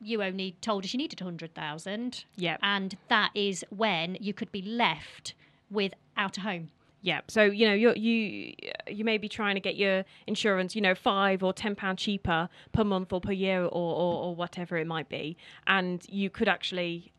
you 0.00 0.22
only 0.22 0.56
told 0.60 0.84
us 0.84 0.92
you 0.92 0.98
needed 0.98 1.18
hundred 1.20 1.54
thousand. 1.54 2.24
Yep. 2.36 2.60
and 2.62 2.96
that 3.08 3.30
is 3.34 3.64
when 3.70 4.16
you 4.20 4.34
could 4.34 4.52
be 4.52 4.62
left 4.62 5.34
without 5.70 6.38
a 6.38 6.40
home. 6.40 6.70
Yeah. 7.02 7.20
So 7.28 7.44
you 7.44 7.68
know 7.68 7.74
you 7.74 7.92
you 7.94 8.54
you 8.88 9.04
may 9.04 9.16
be 9.18 9.28
trying 9.28 9.54
to 9.54 9.60
get 9.60 9.76
your 9.76 10.04
insurance, 10.26 10.74
you 10.74 10.82
know, 10.82 10.94
five 10.94 11.42
or 11.42 11.52
ten 11.52 11.76
pound 11.76 11.98
cheaper 11.98 12.48
per 12.72 12.84
month 12.84 13.12
or 13.12 13.20
per 13.20 13.32
year 13.32 13.62
or, 13.62 13.68
or 13.70 14.24
or 14.24 14.34
whatever 14.34 14.76
it 14.76 14.86
might 14.86 15.08
be, 15.08 15.36
and 15.66 16.04
you 16.08 16.30
could 16.30 16.48
actually 16.48 17.12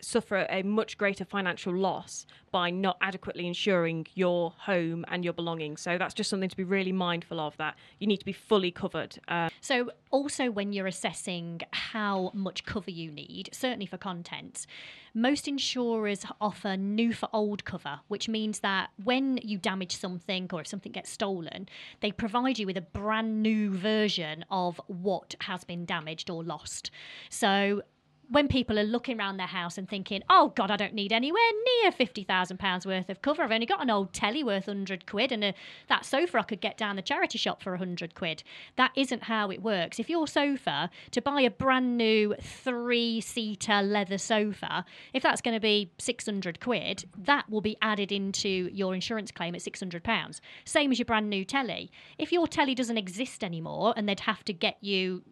suffer 0.00 0.46
a 0.50 0.62
much 0.62 0.98
greater 0.98 1.24
financial 1.24 1.74
loss 1.74 2.26
by 2.52 2.70
not 2.70 2.96
adequately 3.00 3.46
insuring 3.46 4.06
your 4.14 4.52
home 4.58 5.04
and 5.08 5.24
your 5.24 5.32
belongings. 5.32 5.80
So 5.80 5.98
that's 5.98 6.14
just 6.14 6.30
something 6.30 6.48
to 6.48 6.56
be 6.56 6.64
really 6.64 6.92
mindful 6.92 7.40
of. 7.40 7.56
That 7.56 7.76
you 7.98 8.06
need 8.06 8.18
to 8.18 8.24
be 8.24 8.32
fully 8.32 8.70
covered. 8.70 9.18
Uh, 9.28 9.48
So, 9.60 9.90
also 10.10 10.50
when 10.50 10.72
you're 10.72 10.86
assessing 10.86 11.60
how 11.72 12.30
much 12.34 12.64
cover 12.64 12.90
you 12.90 13.10
need, 13.10 13.50
certainly 13.52 13.86
for 13.86 13.96
contents, 13.98 14.66
most 15.12 15.48
insurers 15.48 16.24
offer 16.40 16.76
new 16.76 17.12
for 17.12 17.28
old 17.32 17.64
cover, 17.64 18.00
which 18.08 18.28
means 18.28 18.60
that 18.60 18.90
when 19.02 19.38
you 19.42 19.58
damage 19.58 19.96
something 19.96 20.48
or 20.52 20.60
if 20.60 20.66
something 20.66 20.92
gets 20.92 21.10
stolen, 21.10 21.68
they 22.00 22.12
provide 22.12 22.58
you 22.58 22.66
with 22.66 22.76
a 22.76 22.82
brand 22.82 23.42
new 23.42 23.70
version 23.70 24.44
of 24.50 24.80
what 24.86 25.34
has 25.40 25.64
been 25.64 25.84
damaged 25.84 26.30
or 26.30 26.44
lost. 26.44 26.90
So, 27.30 27.82
when 28.28 28.48
people 28.48 28.78
are 28.78 28.84
looking 28.84 29.18
around 29.18 29.36
their 29.36 29.46
house 29.46 29.78
and 29.78 29.88
thinking, 29.88 30.22
"Oh 30.28 30.52
God, 30.54 30.70
I 30.70 30.76
don't 30.76 30.94
need 30.94 31.12
anywhere 31.12 31.42
near 31.82 31.92
fifty 31.92 32.24
thousand 32.24 32.58
pounds 32.58 32.86
worth 32.86 33.08
of 33.08 33.22
cover. 33.22 33.42
I've 33.42 33.52
only 33.52 33.66
got 33.66 33.82
an 33.82 33.90
old 33.90 34.12
telly 34.12 34.42
worth 34.42 34.66
hundred 34.66 35.06
quid, 35.06 35.32
and 35.32 35.44
a, 35.44 35.54
that 35.88 36.04
sofa 36.04 36.38
I 36.38 36.42
could 36.42 36.60
get 36.60 36.76
down 36.76 36.96
the 36.96 37.02
charity 37.02 37.38
shop 37.38 37.62
for 37.62 37.76
hundred 37.76 38.14
quid." 38.14 38.42
That 38.76 38.92
isn't 38.96 39.24
how 39.24 39.50
it 39.50 39.62
works. 39.62 39.98
If 39.98 40.10
your 40.10 40.26
sofa 40.26 40.90
to 41.12 41.22
buy 41.22 41.40
a 41.42 41.50
brand 41.50 41.96
new 41.96 42.34
three-seater 42.40 43.82
leather 43.82 44.18
sofa, 44.18 44.84
if 45.12 45.22
that's 45.22 45.40
going 45.40 45.54
to 45.54 45.60
be 45.60 45.92
six 45.98 46.24
hundred 46.24 46.60
quid, 46.60 47.04
that 47.16 47.48
will 47.48 47.60
be 47.60 47.76
added 47.80 48.12
into 48.12 48.70
your 48.72 48.94
insurance 48.94 49.30
claim 49.30 49.54
at 49.54 49.62
six 49.62 49.80
hundred 49.80 50.04
pounds. 50.04 50.40
Same 50.64 50.90
as 50.90 50.98
your 50.98 51.06
brand 51.06 51.30
new 51.30 51.44
telly. 51.44 51.90
If 52.18 52.32
your 52.32 52.46
telly 52.46 52.74
doesn't 52.74 52.98
exist 52.98 53.44
anymore, 53.44 53.94
and 53.96 54.08
they'd 54.08 54.20
have 54.20 54.44
to 54.44 54.52
get 54.52 54.78
you 54.80 55.22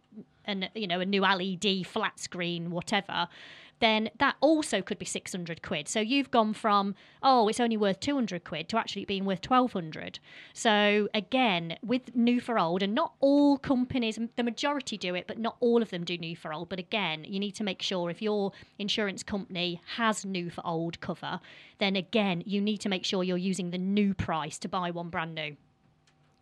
and 0.45 0.69
you 0.75 0.87
know 0.87 1.01
a 1.01 1.07
new 1.07 1.23
LED 1.23 1.87
flat 1.87 2.19
screen, 2.19 2.71
whatever, 2.71 3.29
then 3.81 4.11
that 4.19 4.37
also 4.41 4.83
could 4.83 4.99
be 4.99 5.05
six 5.05 5.33
hundred 5.33 5.63
quid. 5.63 5.89
So 5.89 6.01
you've 6.01 6.31
gone 6.31 6.55
from 6.55 6.95
oh 7.23 7.49
it's 7.49 7.61
only 7.61 7.77
worth 7.77 8.01
two 8.01 8.15
hundred 8.15 8.45
quid 8.45 8.69
to 8.71 8.79
actually 8.79 9.05
being 9.05 9.25
worth 9.25 9.41
twelve 9.41 9.73
hundred. 9.73 10.19
So 10.53 11.09
again, 11.15 11.77
with 11.83 12.15
new 12.15 12.41
for 12.41 12.59
old, 12.59 12.83
and 12.83 12.95
not 12.95 13.15
all 13.21 13.59
companies, 13.59 14.19
the 14.37 14.43
majority 14.43 14.97
do 14.97 15.15
it, 15.15 15.27
but 15.27 15.39
not 15.39 15.57
all 15.61 15.83
of 15.83 15.91
them 15.91 16.05
do 16.05 16.17
new 16.17 16.37
for 16.37 16.53
old. 16.53 16.69
But 16.69 16.79
again, 16.79 17.25
you 17.25 17.41
need 17.41 17.55
to 17.57 17.65
make 17.65 17.83
sure 17.83 18.11
if 18.11 18.23
your 18.23 18.53
insurance 18.79 19.23
company 19.23 19.81
has 19.97 20.25
new 20.25 20.51
for 20.51 20.67
old 20.67 21.01
cover, 21.01 21.41
then 21.79 21.97
again 21.97 22.43
you 22.47 22.61
need 22.61 22.79
to 22.79 22.89
make 22.89 23.05
sure 23.05 23.25
you're 23.25 23.37
using 23.37 23.71
the 23.71 23.79
new 23.79 24.15
price 24.15 24.59
to 24.59 24.69
buy 24.69 24.91
one 24.91 25.09
brand 25.09 25.35
new. 25.35 25.57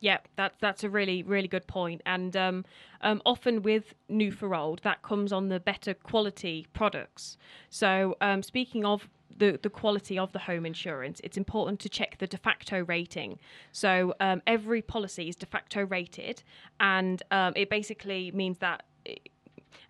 Yeah, 0.02 0.18
that's 0.34 0.56
that's 0.60 0.82
a 0.82 0.90
really 0.90 1.22
really 1.22 1.46
good 1.46 1.66
point. 1.68 2.02
and 2.04 2.36
um, 2.36 2.64
um, 3.02 3.22
often 3.24 3.62
with 3.62 3.94
new 4.08 4.32
for 4.32 4.52
old, 4.52 4.80
that 4.82 5.02
comes 5.02 5.32
on 5.32 5.48
the 5.48 5.60
better 5.60 5.94
quality 5.94 6.66
products. 6.72 7.38
So 7.70 8.16
um, 8.20 8.42
speaking 8.42 8.84
of 8.84 9.08
the 9.38 9.60
the 9.62 9.70
quality 9.70 10.18
of 10.18 10.32
the 10.32 10.40
home 10.40 10.66
insurance, 10.66 11.20
it's 11.22 11.36
important 11.36 11.78
to 11.80 11.88
check 11.88 12.18
the 12.18 12.26
Defaqto 12.26 12.86
rating. 12.88 13.38
So 13.70 14.14
um, 14.18 14.42
every 14.44 14.82
policy 14.82 15.28
is 15.28 15.36
Defaqto 15.36 15.88
rated, 15.88 16.42
and 16.80 17.22
um, 17.30 17.52
it 17.56 17.70
basically 17.70 18.32
means 18.32 18.58
that. 18.58 18.82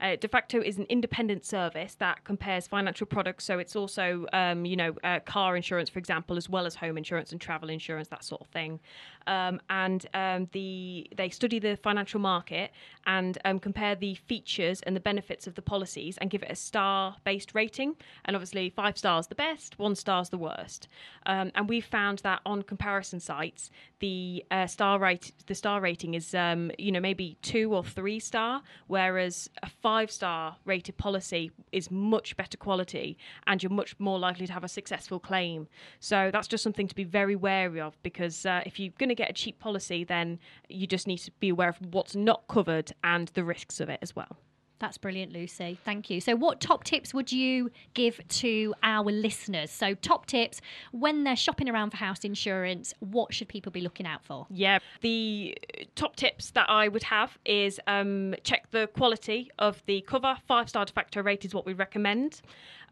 Uh, 0.00 0.16
Defaqto 0.16 0.60
is 0.60 0.78
an 0.78 0.86
independent 0.88 1.44
service 1.44 1.94
that 1.96 2.24
compares 2.24 2.66
financial 2.66 3.06
products. 3.06 3.44
So 3.44 3.60
it's 3.60 3.76
also, 3.76 4.26
um, 4.32 4.64
you 4.64 4.74
know, 4.74 4.96
uh, 5.04 5.20
car 5.20 5.54
insurance, 5.54 5.88
for 5.88 6.00
example, 6.00 6.36
as 6.36 6.48
well 6.48 6.66
as 6.66 6.74
home 6.74 6.98
insurance 6.98 7.30
and 7.30 7.40
travel 7.40 7.70
insurance, 7.70 8.08
that 8.08 8.24
sort 8.24 8.40
of 8.40 8.48
thing. 8.48 8.80
Um, 9.26 9.60
and 9.70 10.06
um, 10.14 10.48
the 10.52 11.08
they 11.16 11.28
study 11.28 11.58
the 11.58 11.76
financial 11.76 12.20
market 12.20 12.70
and 13.06 13.38
um, 13.44 13.58
compare 13.58 13.94
the 13.94 14.14
features 14.14 14.80
and 14.82 14.94
the 14.94 15.00
benefits 15.00 15.46
of 15.46 15.54
the 15.54 15.62
policies 15.62 16.18
and 16.18 16.30
give 16.30 16.42
it 16.42 16.50
a 16.50 16.56
star-based 16.56 17.54
rating. 17.54 17.96
And 18.24 18.36
obviously, 18.36 18.70
five 18.70 18.96
stars 18.96 19.26
the 19.26 19.34
best, 19.34 19.78
one 19.78 19.94
star's 19.94 20.28
the 20.30 20.38
worst. 20.38 20.88
Um, 21.26 21.50
and 21.54 21.68
we've 21.68 21.84
found 21.84 22.18
that 22.20 22.40
on 22.46 22.62
comparison 22.62 23.20
sites, 23.20 23.70
the 24.00 24.44
uh, 24.50 24.66
star 24.66 24.98
rate 24.98 25.32
the 25.46 25.54
star 25.54 25.80
rating 25.80 26.14
is, 26.14 26.34
um, 26.34 26.70
you 26.78 26.92
know, 26.92 27.00
maybe 27.00 27.36
two 27.42 27.74
or 27.74 27.84
three 27.84 28.18
star, 28.18 28.62
whereas 28.86 29.48
a 29.62 29.68
five-star 29.68 30.56
rated 30.64 30.96
policy 30.96 31.50
is 31.72 31.90
much 31.90 32.36
better 32.36 32.56
quality, 32.56 33.16
and 33.46 33.62
you're 33.62 33.70
much 33.70 33.98
more 33.98 34.18
likely 34.18 34.46
to 34.46 34.52
have 34.52 34.64
a 34.64 34.68
successful 34.68 35.18
claim. 35.18 35.68
So 36.00 36.30
that's 36.32 36.48
just 36.48 36.62
something 36.62 36.88
to 36.88 36.94
be 36.94 37.04
very 37.04 37.36
wary 37.36 37.80
of 37.80 38.00
because 38.02 38.46
uh, 38.46 38.62
if 38.66 38.78
you're 38.78 38.92
going 38.98 39.08
to 39.08 39.11
get 39.14 39.30
a 39.30 39.32
cheap 39.32 39.58
policy, 39.58 40.04
then 40.04 40.38
you 40.68 40.86
just 40.86 41.06
need 41.06 41.18
to 41.18 41.30
be 41.40 41.48
aware 41.48 41.68
of 41.68 41.78
what's 41.92 42.14
not 42.14 42.46
covered 42.48 42.92
and 43.02 43.28
the 43.28 43.44
risks 43.44 43.80
of 43.80 43.88
it 43.88 43.98
as 44.02 44.14
well. 44.14 44.38
That's 44.82 44.98
brilliant, 44.98 45.32
Lucy. 45.32 45.78
Thank 45.84 46.10
you. 46.10 46.20
So, 46.20 46.34
what 46.34 46.60
top 46.60 46.82
tips 46.82 47.14
would 47.14 47.30
you 47.30 47.70
give 47.94 48.20
to 48.26 48.74
our 48.82 49.04
listeners? 49.12 49.70
So, 49.70 49.94
top 49.94 50.26
tips 50.26 50.60
when 50.90 51.22
they're 51.22 51.36
shopping 51.36 51.68
around 51.68 51.90
for 51.90 51.98
house 51.98 52.24
insurance, 52.24 52.92
what 52.98 53.32
should 53.32 53.46
people 53.46 53.70
be 53.70 53.80
looking 53.80 54.06
out 54.06 54.24
for? 54.24 54.44
Yeah, 54.50 54.80
the 55.00 55.56
top 55.94 56.16
tips 56.16 56.50
that 56.50 56.68
I 56.68 56.88
would 56.88 57.04
have 57.04 57.38
is 57.44 57.78
um, 57.86 58.34
check 58.42 58.72
the 58.72 58.88
quality 58.88 59.52
of 59.60 59.80
the 59.86 60.00
cover. 60.00 60.36
Five 60.48 60.68
star 60.68 60.84
Defaqto 60.84 61.24
rate 61.24 61.44
is 61.44 61.54
what 61.54 61.64
we 61.64 61.74
recommend. 61.74 62.42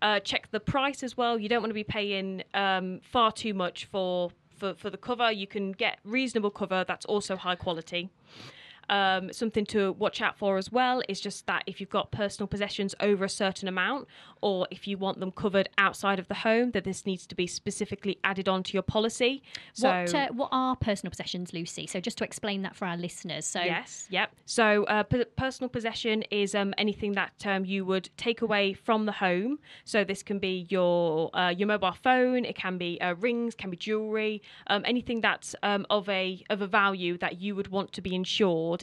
Uh, 0.01 0.21
check 0.21 0.49
the 0.53 0.61
price 0.61 1.03
as 1.03 1.17
well. 1.17 1.41
You 1.41 1.49
don't 1.49 1.61
want 1.61 1.71
to 1.71 1.75
be 1.75 1.83
paying 1.83 2.45
um, 2.55 3.01
far 3.03 3.33
too 3.33 3.53
much 3.53 3.87
for, 3.87 4.31
for, 4.61 4.75
for 4.75 4.91
the 4.91 4.99
cover. 4.99 5.33
You 5.33 5.47
can 5.47 5.73
get 5.73 5.99
reasonable 6.05 6.51
cover 6.51 6.85
that's 6.87 7.07
also 7.07 7.35
high 7.37 7.57
quality. 7.57 8.11
Um, 8.91 9.33
something 9.33 9.65
to 9.67 9.93
watch 9.93 10.21
out 10.21 10.37
for 10.37 10.59
as 10.59 10.73
well 10.73 11.01
is 11.09 11.21
just 11.21 11.47
that 11.47 11.63
if 11.67 11.81
you've 11.81 11.91
got 11.91 12.11
personal 12.11 12.49
possessions 12.49 12.93
over 12.99 13.25
a 13.25 13.29
certain 13.29 13.69
amount, 13.69 14.09
or 14.43 14.67
if 14.73 14.89
you 14.89 14.99
want 14.99 15.21
them 15.21 15.31
covered 15.31 15.69
outside 15.79 16.19
of 16.19 16.27
the 16.27 16.35
home, 16.35 16.73
that 16.73 16.83
this 16.83 17.07
needs 17.07 17.25
to 17.29 17.37
be 17.37 17.47
specifically 17.47 18.19
added 18.25 18.49
onto 18.49 18.73
your 18.75 18.83
policy. 18.83 19.43
So, 19.75 19.89
what 19.89 20.15
uh, 20.15 20.29
what 20.33 20.49
are 20.51 20.75
personal 20.75 21.11
possessions, 21.11 21.53
Lucy? 21.53 21.87
So, 21.87 22.01
just 22.01 22.19
to 22.19 22.25
explain 22.25 22.63
that 22.63 22.75
for 22.75 22.85
our 22.87 22.97
listeners. 22.97 23.47
So, 23.47 23.63
Yes, 23.63 24.09
yep. 24.11 24.33
So, 24.45 24.85
uh, 24.85 25.05
p- 25.05 25.25
personal 25.37 25.69
possession 25.69 26.25
is 26.33 26.57
um, 26.57 26.75
anything 26.77 27.13
that 27.13 27.47
um, 27.47 27.65
you 27.65 27.85
would 27.85 28.11
take 28.17 28.43
away 28.43 28.73
from 28.73 29.07
the 29.07 29.13
home. 29.13 29.61
So, 29.85 30.03
this 30.03 30.25
can 30.25 30.41
be 30.41 30.67
your 30.69 31.31
uh, 31.37 31.51
your 31.51 31.69
mobile 31.69 31.93
phone. 32.03 32.45
It 32.45 32.57
can 32.57 32.77
be 32.77 33.01
uh, 33.01 33.15
rings, 33.15 33.55
can 33.55 33.71
be 33.71 33.77
jewelry, 33.77 34.43
um, 34.67 34.83
anything 34.85 35.21
that's 35.21 35.55
um, 35.63 35.87
of 35.91 36.09
a 36.09 36.43
of 36.51 36.61
a 36.61 36.67
value 36.67 37.17
that 37.19 37.41
you 37.41 37.55
would 37.55 37.69
want 37.69 37.93
to 37.93 38.01
be 38.01 38.17
insured 38.17 38.80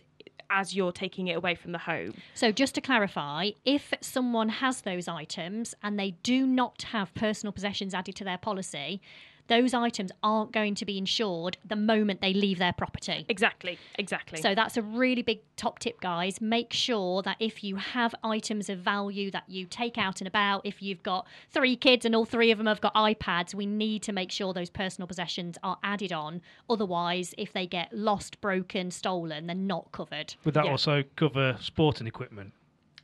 as 0.50 0.76
you're 0.76 0.92
taking 0.92 1.28
it 1.28 1.38
away 1.38 1.56
from 1.56 1.72
the 1.72 1.78
home. 1.80 2.14
So, 2.34 2.52
just 2.52 2.76
to 2.76 2.82
clarify, 2.82 3.52
if 3.66 3.94
someone 4.02 4.50
has 4.50 4.82
those 4.82 5.08
items 5.08 5.76
and 5.84 6.00
they 6.00 6.12
do 6.24 6.46
not 6.46 6.84
have 6.92 7.14
personal 7.14 7.52
possessions 7.52 7.94
added 7.94 8.16
to 8.16 8.24
their 8.24 8.38
policy, 8.38 9.02
those 9.48 9.74
items 9.74 10.12
aren't 10.24 10.52
going 10.52 10.76
to 10.76 10.86
be 10.86 10.98
insured 10.98 11.58
the 11.66 11.76
moment 11.76 12.22
they 12.22 12.34
leave 12.34 12.60
their 12.60 12.74
property. 12.74 13.26
Exactly, 13.30 13.78
exactly. 13.98 14.42
So 14.42 14.54
that's 14.56 14.78
a 14.78 14.82
really 14.82 15.22
big 15.22 15.40
top 15.56 15.80
tip, 15.80 16.00
guys. 16.02 16.40
Make 16.42 16.74
sure 16.74 17.22
that 17.24 17.38
if 17.40 17.64
you 17.64 17.78
have 17.78 18.14
items 18.24 18.70
of 18.70 18.80
value 18.80 19.32
that 19.32 19.44
you 19.48 19.66
take 19.66 19.98
out 19.98 20.22
and 20.22 20.28
about, 20.28 20.62
if 20.66 20.82
you've 20.82 21.04
got 21.04 21.26
three 21.50 21.76
kids 21.76 22.06
and 22.06 22.16
all 22.16 22.26
three 22.26 22.52
of 22.52 22.58
them 22.58 22.68
have 22.68 22.82
got 22.82 22.94
iPads, 22.96 23.54
we 23.54 23.66
need 23.66 24.04
to 24.04 24.12
make 24.14 24.32
sure 24.32 24.54
those 24.54 24.70
personal 24.70 25.08
possessions 25.08 25.58
are 25.64 25.78
added 25.84 26.12
on. 26.14 26.42
Otherwise, 26.70 27.34
if 27.38 27.54
they 27.54 27.66
get 27.66 27.92
lost, 27.94 28.40
broken, 28.42 28.92
stolen, 28.92 29.48
they're 29.48 29.56
not 29.56 29.92
covered. 29.92 30.36
Would 30.44 30.54
that 30.56 30.66
Yeah. 30.66 30.72
also 30.72 31.04
cover 31.16 31.58
sporting 31.60 32.08
equipment, 32.08 32.54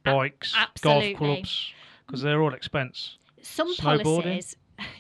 bikes, 0.04 0.54
absolutely. 0.56 1.14
golf 1.14 1.18
clubs? 1.18 1.74
Because 2.06 2.22
they're 2.22 2.42
all 2.42 2.54
expense. 2.54 3.18
Some 3.42 3.74
Snowboarding? 3.76 4.04
policies. 4.04 4.56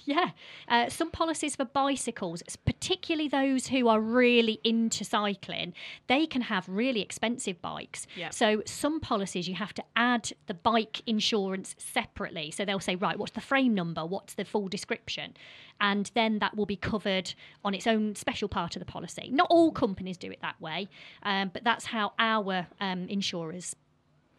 Yeah, 0.13 0.31
uh, 0.67 0.89
some 0.89 1.11
policies 1.11 1.55
for 1.55 1.63
bicycles, 1.63 2.43
particularly 2.65 3.29
those 3.29 3.67
who 3.67 3.87
are 3.87 4.01
really 4.01 4.59
into 4.63 5.05
cycling, 5.05 5.73
they 6.07 6.25
can 6.25 6.41
have 6.41 6.67
really 6.67 7.01
expensive 7.01 7.61
bikes. 7.61 8.05
Yeah. 8.17 8.29
So 8.29 8.63
some 8.65 8.99
policies 8.99 9.47
you 9.47 9.55
have 9.55 9.73
to 9.75 9.83
add 9.95 10.33
the 10.47 10.53
bike 10.53 11.01
insurance 11.05 11.73
separately. 11.77 12.51
So 12.51 12.65
they'll 12.65 12.81
say, 12.81 12.95
right, 12.95 13.17
what's 13.17 13.31
the 13.31 13.41
frame 13.41 13.73
number? 13.73 14.05
What's 14.05 14.33
the 14.33 14.43
full 14.43 14.67
description? 14.67 15.35
And 15.79 16.11
then 16.15 16.39
that 16.39 16.55
will 16.57 16.65
be 16.65 16.75
covered 16.75 17.33
on 17.63 17.73
its 17.73 17.87
own 17.87 18.15
special 18.15 18.49
part 18.49 18.75
of 18.75 18.81
the 18.81 18.85
policy. 18.85 19.29
Not 19.31 19.47
all 19.49 19.71
companies 19.71 20.17
do 20.17 20.29
it 20.31 20.39
that 20.41 20.59
way, 20.59 20.89
um, 21.23 21.49
but 21.53 21.63
that's 21.63 21.85
how 21.85 22.11
our 22.19 22.67
um, 22.81 23.07
insurers 23.07 23.75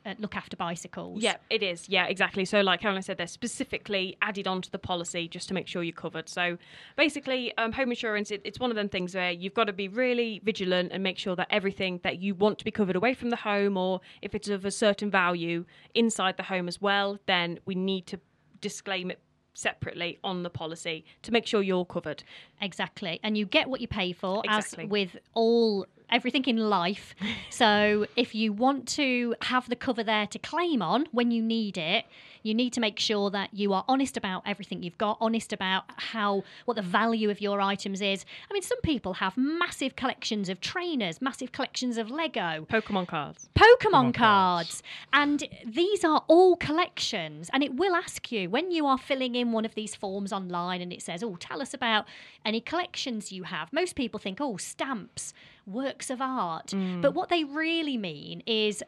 uh, 0.06 0.14
look 0.18 0.36
after 0.36 0.56
bicycles. 0.56 1.22
Yeah, 1.22 1.36
it 1.50 1.62
is. 1.62 1.88
Yeah, 1.88 2.06
exactly. 2.06 2.44
So, 2.44 2.60
like 2.60 2.80
Caroline 2.80 3.02
said, 3.02 3.18
they're 3.18 3.26
specifically 3.26 4.16
added 4.20 4.46
onto 4.46 4.70
the 4.70 4.78
policy 4.78 5.28
just 5.28 5.48
to 5.48 5.54
make 5.54 5.66
sure 5.66 5.82
you're 5.82 5.92
covered. 5.92 6.28
So, 6.28 6.58
basically, 6.96 7.56
um, 7.56 7.72
home 7.72 7.90
insurance, 7.90 8.30
it, 8.30 8.42
it's 8.44 8.60
one 8.60 8.70
of 8.70 8.76
them 8.76 8.88
things 8.88 9.14
where 9.14 9.30
you've 9.30 9.54
got 9.54 9.64
to 9.64 9.72
be 9.72 9.88
really 9.88 10.40
vigilant 10.44 10.92
and 10.92 11.02
make 11.02 11.18
sure 11.18 11.36
that 11.36 11.48
everything 11.50 12.00
that 12.02 12.18
you 12.18 12.34
want 12.34 12.58
to 12.58 12.64
be 12.64 12.70
covered 12.70 12.96
away 12.96 13.14
from 13.14 13.30
the 13.30 13.36
home, 13.36 13.76
or 13.76 14.00
if 14.22 14.34
it's 14.34 14.48
of 14.48 14.64
a 14.64 14.70
certain 14.70 15.10
value 15.10 15.64
inside 15.94 16.36
the 16.36 16.42
home 16.44 16.68
as 16.68 16.80
well, 16.80 17.18
then 17.26 17.58
we 17.64 17.74
need 17.74 18.06
to 18.06 18.20
disclaim 18.60 19.10
it 19.10 19.20
separately 19.54 20.18
on 20.24 20.42
the 20.42 20.50
policy 20.50 21.04
to 21.22 21.32
make 21.32 21.46
sure 21.46 21.62
you're 21.62 21.84
covered. 21.84 22.24
Exactly. 22.60 23.20
And 23.22 23.38
you 23.38 23.46
get 23.46 23.68
what 23.68 23.80
you 23.80 23.88
pay 23.88 24.12
for, 24.12 24.42
Exactly. 24.44 24.84
as 24.84 24.90
with 24.90 25.16
all 25.32 25.86
everything 26.14 26.44
in 26.44 26.56
life. 26.56 27.14
so 27.50 28.06
if 28.16 28.34
you 28.34 28.52
want 28.52 28.86
to 28.88 29.34
have 29.42 29.68
the 29.68 29.76
cover 29.76 30.04
there 30.04 30.26
to 30.28 30.38
claim 30.38 30.80
on 30.80 31.06
when 31.12 31.30
you 31.30 31.42
need 31.42 31.76
it, 31.76 32.04
you 32.44 32.54
need 32.54 32.72
to 32.74 32.80
make 32.80 32.98
sure 32.98 33.30
that 33.30 33.52
you 33.54 33.72
are 33.72 33.84
honest 33.88 34.16
about 34.16 34.42
everything 34.46 34.82
you've 34.82 34.98
got, 34.98 35.16
honest 35.20 35.52
about 35.52 35.84
how 35.96 36.44
what 36.66 36.74
the 36.76 36.82
value 36.82 37.30
of 37.30 37.40
your 37.40 37.60
items 37.60 38.00
is. 38.00 38.24
I 38.48 38.52
mean, 38.52 38.62
some 38.62 38.80
people 38.82 39.14
have 39.14 39.36
massive 39.36 39.96
collections 39.96 40.48
of 40.50 40.60
trainers, 40.60 41.22
massive 41.22 41.52
collections 41.52 41.96
of 41.96 42.10
Lego, 42.10 42.66
Pokemon 42.70 43.08
cards. 43.08 43.48
Pokemon 43.56 43.64
Pokemon 43.80 44.14
cards. 44.14 44.14
cards. 44.14 44.82
And 45.12 45.48
these 45.66 46.04
are 46.04 46.22
all 46.28 46.56
collections. 46.56 47.48
And 47.52 47.62
it 47.62 47.74
will 47.76 47.94
ask 47.96 48.30
you 48.30 48.50
when 48.50 48.70
you 48.70 48.86
are 48.86 48.98
filling 48.98 49.34
in 49.34 49.52
one 49.52 49.64
of 49.64 49.74
these 49.74 49.94
forms 49.94 50.32
online 50.32 50.82
and 50.82 50.92
it 50.92 51.02
says, 51.02 51.22
Oh, 51.22 51.36
tell 51.36 51.62
us 51.62 51.72
about 51.72 52.04
any 52.44 52.60
collections 52.60 53.32
you 53.32 53.44
have. 53.44 53.72
Most 53.72 53.96
people 53.96 54.20
think, 54.20 54.38
Oh, 54.40 54.58
stamps, 54.58 55.32
works 55.66 56.10
of 56.10 56.20
art. 56.20 56.68
Mm. 56.68 57.02
But 57.02 57.14
what 57.14 57.28
they 57.28 57.44
really 57.44 57.96
mean 57.96 58.42
is 58.46 58.82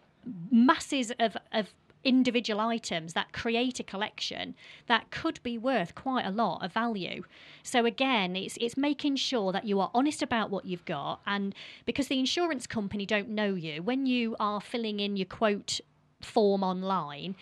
masses 0.51 1.13
of, 1.19 1.37
of 1.53 1.73
individual 2.07 2.61
items 2.61 3.15
that 3.15 3.33
create 3.33 3.81
a 3.81 3.83
collection 3.83 4.55
that 4.87 5.11
could 5.11 5.43
be 5.43 5.59
worth 5.59 5.95
quite 5.97 6.25
a 6.25 6.31
lot 6.31 6.65
of 6.65 6.73
value. 6.73 7.25
So 7.65 7.85
again, 7.85 8.37
it's 8.37 8.57
it's 8.61 8.77
making 8.77 9.17
sure 9.17 9.51
that 9.53 9.65
you 9.65 9.81
are 9.81 9.91
honest 9.93 10.23
about 10.23 10.49
what 10.49 10.65
you've 10.65 10.85
got 10.85 11.21
and 11.27 11.55
because 11.85 12.07
the 12.07 12.19
insurance 12.19 12.67
company 12.67 13.05
don't 13.07 13.29
know 13.29 13.55
you, 13.55 13.83
when 13.83 14.07
you 14.07 14.37
are 14.39 14.61
filling 14.61 15.01
in 15.01 15.17
your 15.17 15.27
quote 15.27 15.81
form 16.23 16.63
online, 16.63 17.35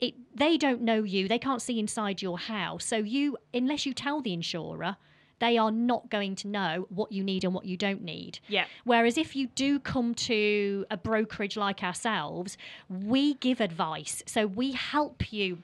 it 0.00 0.14
they 0.34 0.56
don't 0.56 0.82
know 0.82 1.04
you, 1.04 1.28
they 1.28 1.38
can't 1.38 1.62
see 1.62 1.78
inside 1.78 2.20
your 2.20 2.38
house. 2.38 2.84
So 2.84 2.96
you 2.96 3.36
unless 3.54 3.86
you 3.86 3.94
tell 3.94 4.20
the 4.20 4.32
insurer, 4.32 4.96
they 5.40 5.56
are 5.58 5.70
not 5.70 6.10
going 6.10 6.34
to 6.36 6.48
know 6.48 6.86
what 6.90 7.12
you 7.12 7.22
need 7.22 7.44
and 7.44 7.54
what 7.54 7.64
you 7.64 7.76
don't 7.76 8.02
need. 8.02 8.40
Yeah. 8.48 8.64
Whereas 8.84 9.16
if 9.16 9.36
you 9.36 9.48
do 9.48 9.78
come 9.78 10.14
to 10.14 10.84
a 10.90 10.96
brokerage 10.96 11.56
like 11.56 11.82
ourselves, 11.82 12.56
we 12.88 13.34
give 13.34 13.60
advice. 13.60 14.22
So 14.26 14.46
we 14.46 14.72
help 14.72 15.32
you 15.32 15.58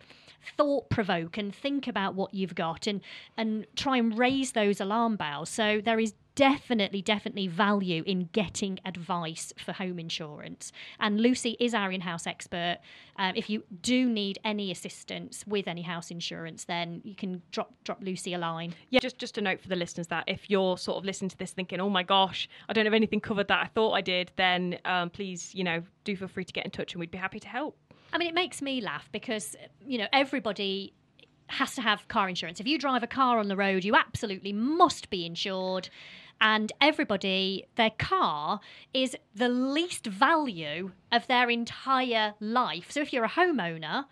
thought 0.57 0.91
provoke 0.91 1.39
and 1.39 1.55
think 1.55 1.87
about 1.87 2.15
what 2.15 2.35
you've 2.35 2.55
got 2.55 2.87
and 2.87 3.01
and 3.37 3.67
try 3.77 3.97
and 3.97 4.19
raise 4.19 4.53
those 4.53 4.81
alarm 4.81 5.17
bells. 5.17 5.51
So 5.51 5.81
there 5.85 6.01
is 6.01 6.15
definitely 6.35 7.01
definitely 7.01 7.47
value 7.47 8.03
in 8.07 8.29
getting 8.33 8.77
advice 8.85 9.53
for 9.57 9.71
home 9.71 10.01
insurance 10.01 10.73
and 10.99 11.21
lucy 11.21 11.57
is 11.61 11.75
our 11.75 11.93
in-house 11.93 12.27
expert 12.27 12.79
um, 13.21 13.33
if 13.37 13.49
you 13.49 13.63
do 13.83 14.11
need 14.11 14.37
any 14.45 14.73
assistance 14.73 15.45
with 15.47 15.69
any 15.69 15.83
house 15.83 16.11
insurance 16.11 16.65
then 16.65 17.01
you 17.05 17.15
can 17.15 17.41
drop 17.53 17.73
drop 17.85 18.03
lucy 18.03 18.35
a 18.35 18.39
line 18.39 18.75
Yeah, 18.91 19.01
just 19.01 19.19
just 19.19 19.39
a 19.39 19.41
note 19.41 19.61
for 19.61 19.69
the 19.69 19.77
listeners 19.77 20.09
that 20.09 20.25
if 20.27 20.51
you're 20.51 20.79
sort 20.79 20.99
of 20.99 21.05
listening 21.05 21.31
to 21.31 21.37
this 21.37 21.53
thinking, 21.53 21.81
"Oh 21.81 21.91
my 21.91 22.03
gosh, 22.03 22.49
I 22.69 22.73
don't 22.73 22.85
have 22.85 22.95
anything 22.95 23.21
covered 23.21 23.49
that 23.49 23.61
I 23.61 23.67
thought 23.67 23.93
I 23.93 24.01
did," 24.01 24.31
then 24.37 24.79
um, 24.85 25.11
please, 25.11 25.55
you 25.55 25.65
know, 25.65 25.83
do 26.05 26.17
feel 26.17 26.29
free 26.29 26.45
to 26.45 26.53
get 26.53 26.65
in 26.65 26.71
touch, 26.71 26.93
and 26.93 27.01
we'd 27.01 27.11
be 27.11 27.19
happy 27.19 27.41
to 27.41 27.49
help. 27.49 27.77
I 28.15 28.19
mean, 28.19 28.29
it 28.29 28.35
makes 28.35 28.63
me 28.63 28.81
laugh 28.81 29.09
because, 29.11 29.57
you 29.85 29.99
know, 29.99 30.07
everybody 30.13 30.95
has 31.49 31.75
to 31.75 31.83
have 31.83 32.07
car 32.07 32.29
insurance. 32.29 32.61
If 32.61 32.67
you 32.69 32.79
drive 32.79 33.03
a 33.03 33.09
car 33.09 33.41
on 33.41 33.49
the 33.49 33.57
road, 33.57 33.85
you 33.85 33.97
absolutely 33.97 34.53
must 34.53 35.11
be 35.11 35.27
insured. 35.27 35.89
And 36.41 36.73
everybody, 36.81 37.67
their 37.75 37.91
car 37.91 38.61
is 38.95 39.17
the 39.35 39.49
least 39.49 40.07
value 40.07 40.93
of 41.11 41.27
their 41.27 41.51
entire 41.51 42.35
life. 42.39 42.93
So 42.93 43.01
if 43.01 43.13
you're 43.13 43.25
a 43.25 43.29
homeowner, 43.29 44.05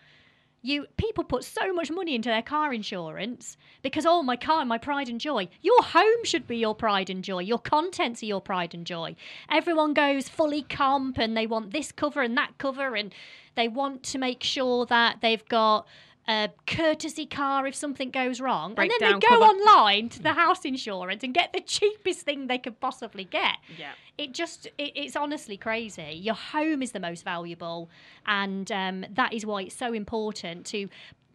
you 0.62 0.86
people 0.96 1.24
put 1.24 1.44
so 1.44 1.72
much 1.72 1.90
money 1.90 2.14
into 2.14 2.28
their 2.28 2.42
car 2.42 2.72
insurance 2.72 3.56
because 3.82 4.06
oh 4.06 4.22
my 4.22 4.36
car 4.36 4.64
my 4.64 4.78
pride 4.78 5.08
and 5.08 5.20
joy. 5.20 5.48
Your 5.60 5.82
home 5.82 6.24
should 6.24 6.46
be 6.46 6.56
your 6.56 6.74
pride 6.74 7.10
and 7.10 7.22
joy. 7.24 7.40
Your 7.40 7.58
contents 7.58 8.22
are 8.22 8.26
your 8.26 8.40
pride 8.40 8.72
and 8.72 8.86
joy. 8.86 9.16
Everyone 9.50 9.92
goes 9.92 10.28
fully 10.28 10.62
comp 10.62 11.18
and 11.18 11.36
they 11.36 11.46
want 11.46 11.72
this 11.72 11.90
cover 11.90 12.22
and 12.22 12.36
that 12.38 12.56
cover 12.58 12.94
and 12.94 13.12
they 13.56 13.68
want 13.68 14.02
to 14.04 14.18
make 14.18 14.42
sure 14.42 14.86
that 14.86 15.18
they've 15.20 15.46
got 15.48 15.86
a 16.28 16.48
courtesy 16.68 17.26
car 17.26 17.66
if 17.66 17.74
something 17.74 18.10
goes 18.10 18.40
wrong 18.40 18.74
and 18.78 18.90
then 18.90 18.96
they 19.00 19.12
go 19.18 19.28
cover. 19.28 19.42
online 19.44 20.08
to 20.08 20.22
the 20.22 20.32
house 20.34 20.64
insurance 20.64 21.24
and 21.24 21.34
get 21.34 21.52
the 21.52 21.60
cheapest 21.60 22.20
thing 22.20 22.46
they 22.46 22.58
could 22.58 22.78
possibly 22.80 23.24
get 23.24 23.56
Yeah. 23.76 23.90
it 24.16 24.32
just 24.32 24.66
it, 24.78 24.92
it's 24.94 25.16
honestly 25.16 25.56
crazy 25.56 26.12
your 26.14 26.36
home 26.36 26.80
is 26.80 26.92
the 26.92 27.00
most 27.00 27.24
valuable 27.24 27.90
and 28.24 28.70
um, 28.70 29.04
that 29.10 29.32
is 29.32 29.44
why 29.44 29.62
it's 29.62 29.74
so 29.74 29.92
important 29.92 30.64
to 30.66 30.88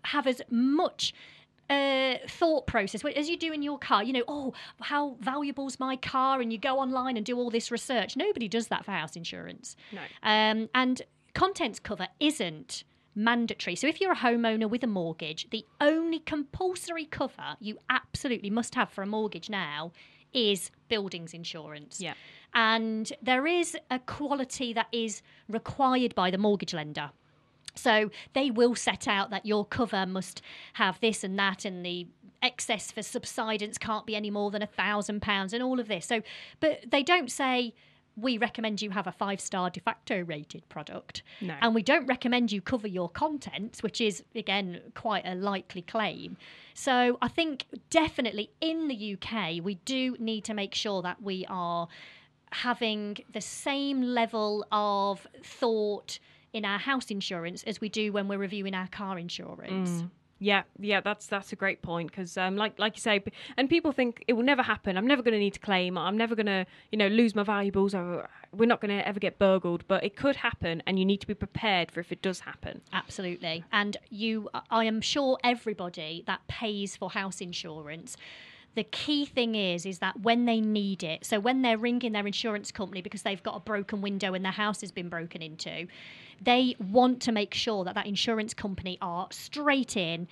have 0.06 0.26
as 0.26 0.41
much 0.50 1.13
uh, 1.69 2.13
thought 2.30 2.65
process 2.65 3.04
as 3.04 3.28
you 3.30 3.36
do 3.36 3.52
in 3.52 3.62
your 3.62 3.78
car 3.78 4.02
you 4.02 4.13
know 4.13 4.23
oh 4.30 4.54
how 4.80 5.17
valuable 5.19 5.67
is 5.67 5.82
my 5.82 5.97
car 5.97 6.39
and 6.39 6.54
you 6.54 6.58
go 6.58 6.80
online 6.80 7.17
and 7.17 7.26
do 7.26 7.38
all 7.38 7.50
this 7.50 7.71
research 7.71 8.15
nobody 8.15 8.47
does 8.47 8.67
that 8.67 8.86
for 8.86 8.91
house 8.91 9.17
insurance 9.17 9.76
No. 9.91 10.00
um, 10.23 10.69
and 10.73 11.02
contents 11.34 11.78
cover 11.78 12.08
isn't 12.21 12.86
mandatory. 13.17 13.75
So 13.75 13.88
if 13.88 13.99
you're 13.99 14.13
a 14.13 14.17
homeowner 14.17 14.69
with 14.69 14.84
a 14.84 14.88
mortgage, 14.88 15.49
the 15.49 15.65
only 15.82 16.19
compulsory 16.19 17.06
cover 17.06 17.58
you 17.60 17.80
absolutely 17.89 18.49
must 18.49 18.75
have 18.75 18.89
for 18.89 19.01
a 19.01 19.08
mortgage 19.08 19.49
now 19.49 19.91
is 20.34 20.71
buildings 20.88 21.34
insurance. 21.34 21.99
Yeah. 21.99 22.13
And 22.53 23.12
there 23.21 23.47
is 23.47 23.75
a 23.89 23.99
quality 23.99 24.71
that 24.73 24.88
is 24.91 25.21
required 25.49 26.13
by 26.15 26.30
the 26.32 26.38
mortgage 26.38 26.73
lender. 26.73 27.10
So 27.75 28.12
they 28.34 28.51
will 28.51 28.75
set 28.75 29.08
out 29.08 29.30
that 29.32 29.45
your 29.45 29.65
cover 29.65 30.06
must 30.06 30.41
have 30.73 30.99
this 30.99 31.23
and 31.23 31.38
that, 31.39 31.65
and 31.65 31.86
the 31.86 32.08
excess 32.41 32.91
for 32.91 33.01
subsidence 33.01 33.77
can't 33.77 34.06
be 34.06 34.15
any 34.15 34.30
more 34.30 34.51
than 34.51 34.62
a 34.62 34.67
thousand 34.67 35.21
pounds, 35.21 35.53
and 35.53 35.63
all 35.63 35.80
of 35.80 35.88
this. 35.88 36.06
So, 36.06 36.21
but 36.60 36.86
they 36.89 37.03
don't 37.03 37.32
say 37.32 37.73
we 38.19 38.38
recommend 38.38 38.82
you 38.82 38.89
have 38.89 39.06
a 39.08 39.12
five 39.12 39.39
star 39.39 39.69
Defaqto 39.69 40.27
rated 40.27 40.67
product, 40.69 41.21
No. 41.39 41.56
and 41.62 41.75
we 41.75 41.84
don't 41.84 42.06
recommend 42.08 42.51
you 42.51 42.62
cover 42.62 42.88
your 42.88 43.10
contents, 43.10 43.84
which 43.84 44.01
is 44.01 44.23
again 44.36 44.82
quite 44.95 45.25
a 45.25 45.36
likely 45.36 45.84
claim. 45.84 46.36
So 46.73 47.17
I 47.21 47.27
think 47.27 47.65
definitely 47.89 48.49
in 48.60 48.88
the 48.88 49.13
UK 49.13 49.63
we 49.63 49.75
do 49.86 50.15
need 50.19 50.43
to 50.45 50.53
make 50.53 50.73
sure 50.73 51.01
that 51.03 51.21
we 51.21 51.45
are 51.47 51.88
having 52.51 53.17
the 53.32 53.41
same 53.41 54.01
level 54.01 54.65
of 54.71 55.27
thought 55.43 56.19
in 56.53 56.65
our 56.65 56.80
house 56.80 57.12
insurance 57.12 57.63
as 57.63 57.80
we 57.82 57.89
do 57.89 58.12
when 58.12 58.27
we're 58.27 58.38
reviewing 58.38 58.73
our 58.73 58.88
car 58.88 59.19
insurance. 59.19 59.89
Mm. 59.89 60.10
Yeah, 60.39 60.63
yeah, 60.80 61.02
that's 61.02 61.26
that's 61.28 61.52
a 61.52 61.56
great 61.56 61.82
point 61.82 62.12
because, 62.12 62.38
um, 62.38 62.56
like 62.56 62.78
like 62.78 62.95
you 62.95 63.02
say, 63.02 63.23
and 63.58 63.67
people 63.69 63.91
think 63.91 64.23
it 64.28 64.34
will 64.34 64.43
never 64.43 64.62
happen. 64.62 64.95
I'm 64.97 65.08
never 65.08 65.23
going 65.23 65.34
to 65.34 65.39
need 65.39 65.54
to 65.54 65.60
claim. 65.60 65.97
I'm 65.97 66.17
never 66.17 66.36
going 66.36 66.45
to, 66.45 66.65
you 66.91 66.97
know, 66.97 67.08
lose 67.08 67.34
my 67.34 67.43
valuables, 67.43 67.95
or 67.95 68.30
we're 68.52 68.67
not 68.67 68.80
going 68.80 68.95
to 68.95 69.08
ever 69.08 69.19
get 69.19 69.39
burgled. 69.39 69.88
But 69.88 70.04
it 70.04 70.15
could 70.15 70.36
happen, 70.36 70.84
and 70.86 71.00
you 71.00 71.06
need 71.06 71.21
to 71.21 71.28
be 71.28 71.34
prepared 71.34 71.91
for 71.91 72.02
if 72.02 72.12
it 72.12 72.21
does 72.21 72.41
happen. 72.41 72.82
Absolutely. 72.93 73.63
And 73.71 73.97
you, 74.10 74.50
I 74.69 74.86
am 74.86 75.02
sure 75.02 75.39
everybody 75.43 76.23
that 76.28 76.41
pays 76.47 76.95
for 76.95 77.10
house 77.10 77.41
insurance. 77.41 78.15
The 78.78 78.84
key 78.84 79.26
thing 79.26 79.56
is, 79.56 79.88
is 79.88 79.98
that 80.00 80.22
when 80.22 80.46
they 80.46 80.62
need 80.62 81.02
it, 81.02 81.26
so 81.26 81.40
when 81.40 81.63
they're 81.63 81.80
ringing 81.80 82.12
their 82.12 82.28
insurance 82.28 82.72
company 82.72 83.02
because 83.02 83.24
they've 83.24 83.42
got 83.42 83.56
a 83.56 83.60
broken 83.60 84.02
window 84.02 84.36
and 84.36 84.46
their 84.46 84.52
house 84.52 84.82
has 84.82 84.92
been 84.92 85.10
broken 85.10 85.42
into, 85.42 85.88
they 86.40 86.76
want 86.80 87.20
to 87.24 87.32
make 87.32 87.56
sure 87.56 87.84
that 87.86 87.96
that 87.96 88.06
insurance 88.06 88.54
company 88.54 89.00
are 89.02 89.30
straight 89.32 89.98
in. 89.98 90.28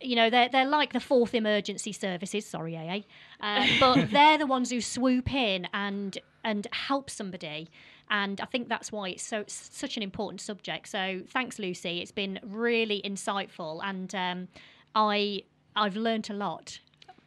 You 0.00 0.14
know, 0.14 0.30
they're, 0.30 0.48
they're 0.48 0.68
like 0.68 0.92
the 0.92 1.00
fourth 1.00 1.34
emergency 1.34 1.90
services, 1.90 2.46
sorry, 2.46 2.76
AA, 2.76 3.00
uh, 3.44 3.66
but 3.80 4.12
they're 4.12 4.38
the 4.38 4.46
ones 4.46 4.70
who 4.70 4.80
swoop 4.80 5.34
in 5.34 5.66
and 5.74 6.16
and 6.44 6.68
help 6.70 7.10
somebody. 7.10 7.68
And 8.10 8.40
I 8.40 8.44
think 8.44 8.68
that's 8.68 8.92
why 8.92 9.08
it's 9.08 9.24
so 9.24 9.40
it's 9.40 9.70
such 9.76 9.96
an 9.96 10.04
important 10.04 10.40
subject. 10.40 10.86
So 10.86 11.22
thanks, 11.26 11.58
Lucy. 11.58 11.98
It's 11.98 12.12
been 12.12 12.38
really 12.44 13.02
insightful, 13.04 13.80
and 13.82 14.14
um, 14.14 14.46
I 14.94 15.42
I've 15.74 15.96
learnt 15.96 16.30
a 16.30 16.34
lot. 16.34 16.78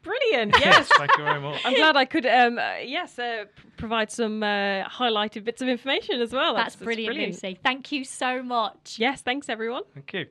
Brilliant. 0.04 0.56
Yes. 0.60 0.88
Thank 0.98 1.18
you 1.18 1.24
very 1.24 1.40
much. 1.40 1.62
I'm 1.66 1.76
glad 1.76 1.96
I 1.96 2.06
could, 2.06 2.26
um, 2.26 2.58
uh, 2.58 2.78
yes, 2.84 3.18
uh, 3.20 3.46
p- 3.56 3.70
provide 3.78 4.12
some 4.12 4.42
uh, 4.44 4.84
highlighted 4.86 5.44
bits 5.44 5.62
of 5.62 5.68
information 5.68 6.22
as 6.22 6.32
well. 6.34 6.56
That's, 6.56 6.76
brilliant, 6.76 7.16
Lucy. 7.18 7.58
Thank 7.64 7.92
you 7.92 8.04
so 8.06 8.42
much. 8.42 8.96
Yes, 8.98 9.22
thanks 9.22 9.50
everyone. 9.50 9.84
Thank 9.94 10.14
you. 10.14 10.26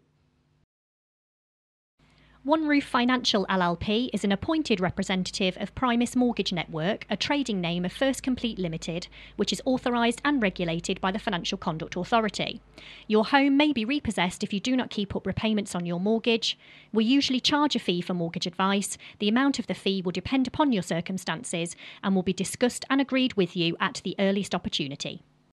One 2.43 2.67
Roof 2.67 2.85
Financial 2.85 3.45
LLP 3.51 4.09
is 4.15 4.25
an 4.25 4.33
appointed 4.33 4.81
representative 4.81 5.59
of 5.61 5.75
Primis 5.75 6.17
Mortgage 6.17 6.55
Network, 6.55 7.05
a 7.11 7.17
trading 7.17 7.61
name 7.61 7.85
of 7.85 7.93
First 7.93 8.23
Complete 8.23 8.59
Limited, 8.59 9.09
which 9.37 9.53
is 9.53 9.61
authorised 9.67 10.23
and 10.25 10.43
regulated 10.43 11.03
by 11.03 11.13
the 11.13 11.19
Financial 11.19 11.59
Conduct 11.59 11.97
Authority. 11.97 12.63
Your 13.07 13.27
home 13.27 13.59
may 13.59 13.75
be 13.75 13.85
repossessed 13.85 14.43
if 14.43 14.55
you 14.55 14.59
do 14.59 14.75
not 14.75 14.89
keep 14.89 15.15
up 15.15 15.27
repayments 15.27 15.75
on 15.75 15.85
your 15.85 16.01
mortgage. 16.01 16.59
We 16.95 17.05
usually 17.05 17.41
charge 17.41 17.77
a 17.77 17.79
fee 17.79 18.01
for 18.01 18.15
mortgage 18.15 18.47
advice. 18.47 18.97
The 19.19 19.29
amount 19.29 19.59
of 19.59 19.67
the 19.67 19.75
fee 19.75 20.01
will 20.01 20.11
depend 20.11 20.49
upon 20.49 20.73
your 20.73 20.83
circumstances 20.83 21.77
and 22.03 22.15
will 22.15 22.23
be 22.23 22.33
discussed 22.33 22.87
and 22.89 23.03
agreed 23.03 23.35
with 23.35 23.55
you 23.55 23.77
at 23.81 24.01
the 24.03 24.17
earliest 24.19 24.55
opportunity. 24.55 25.21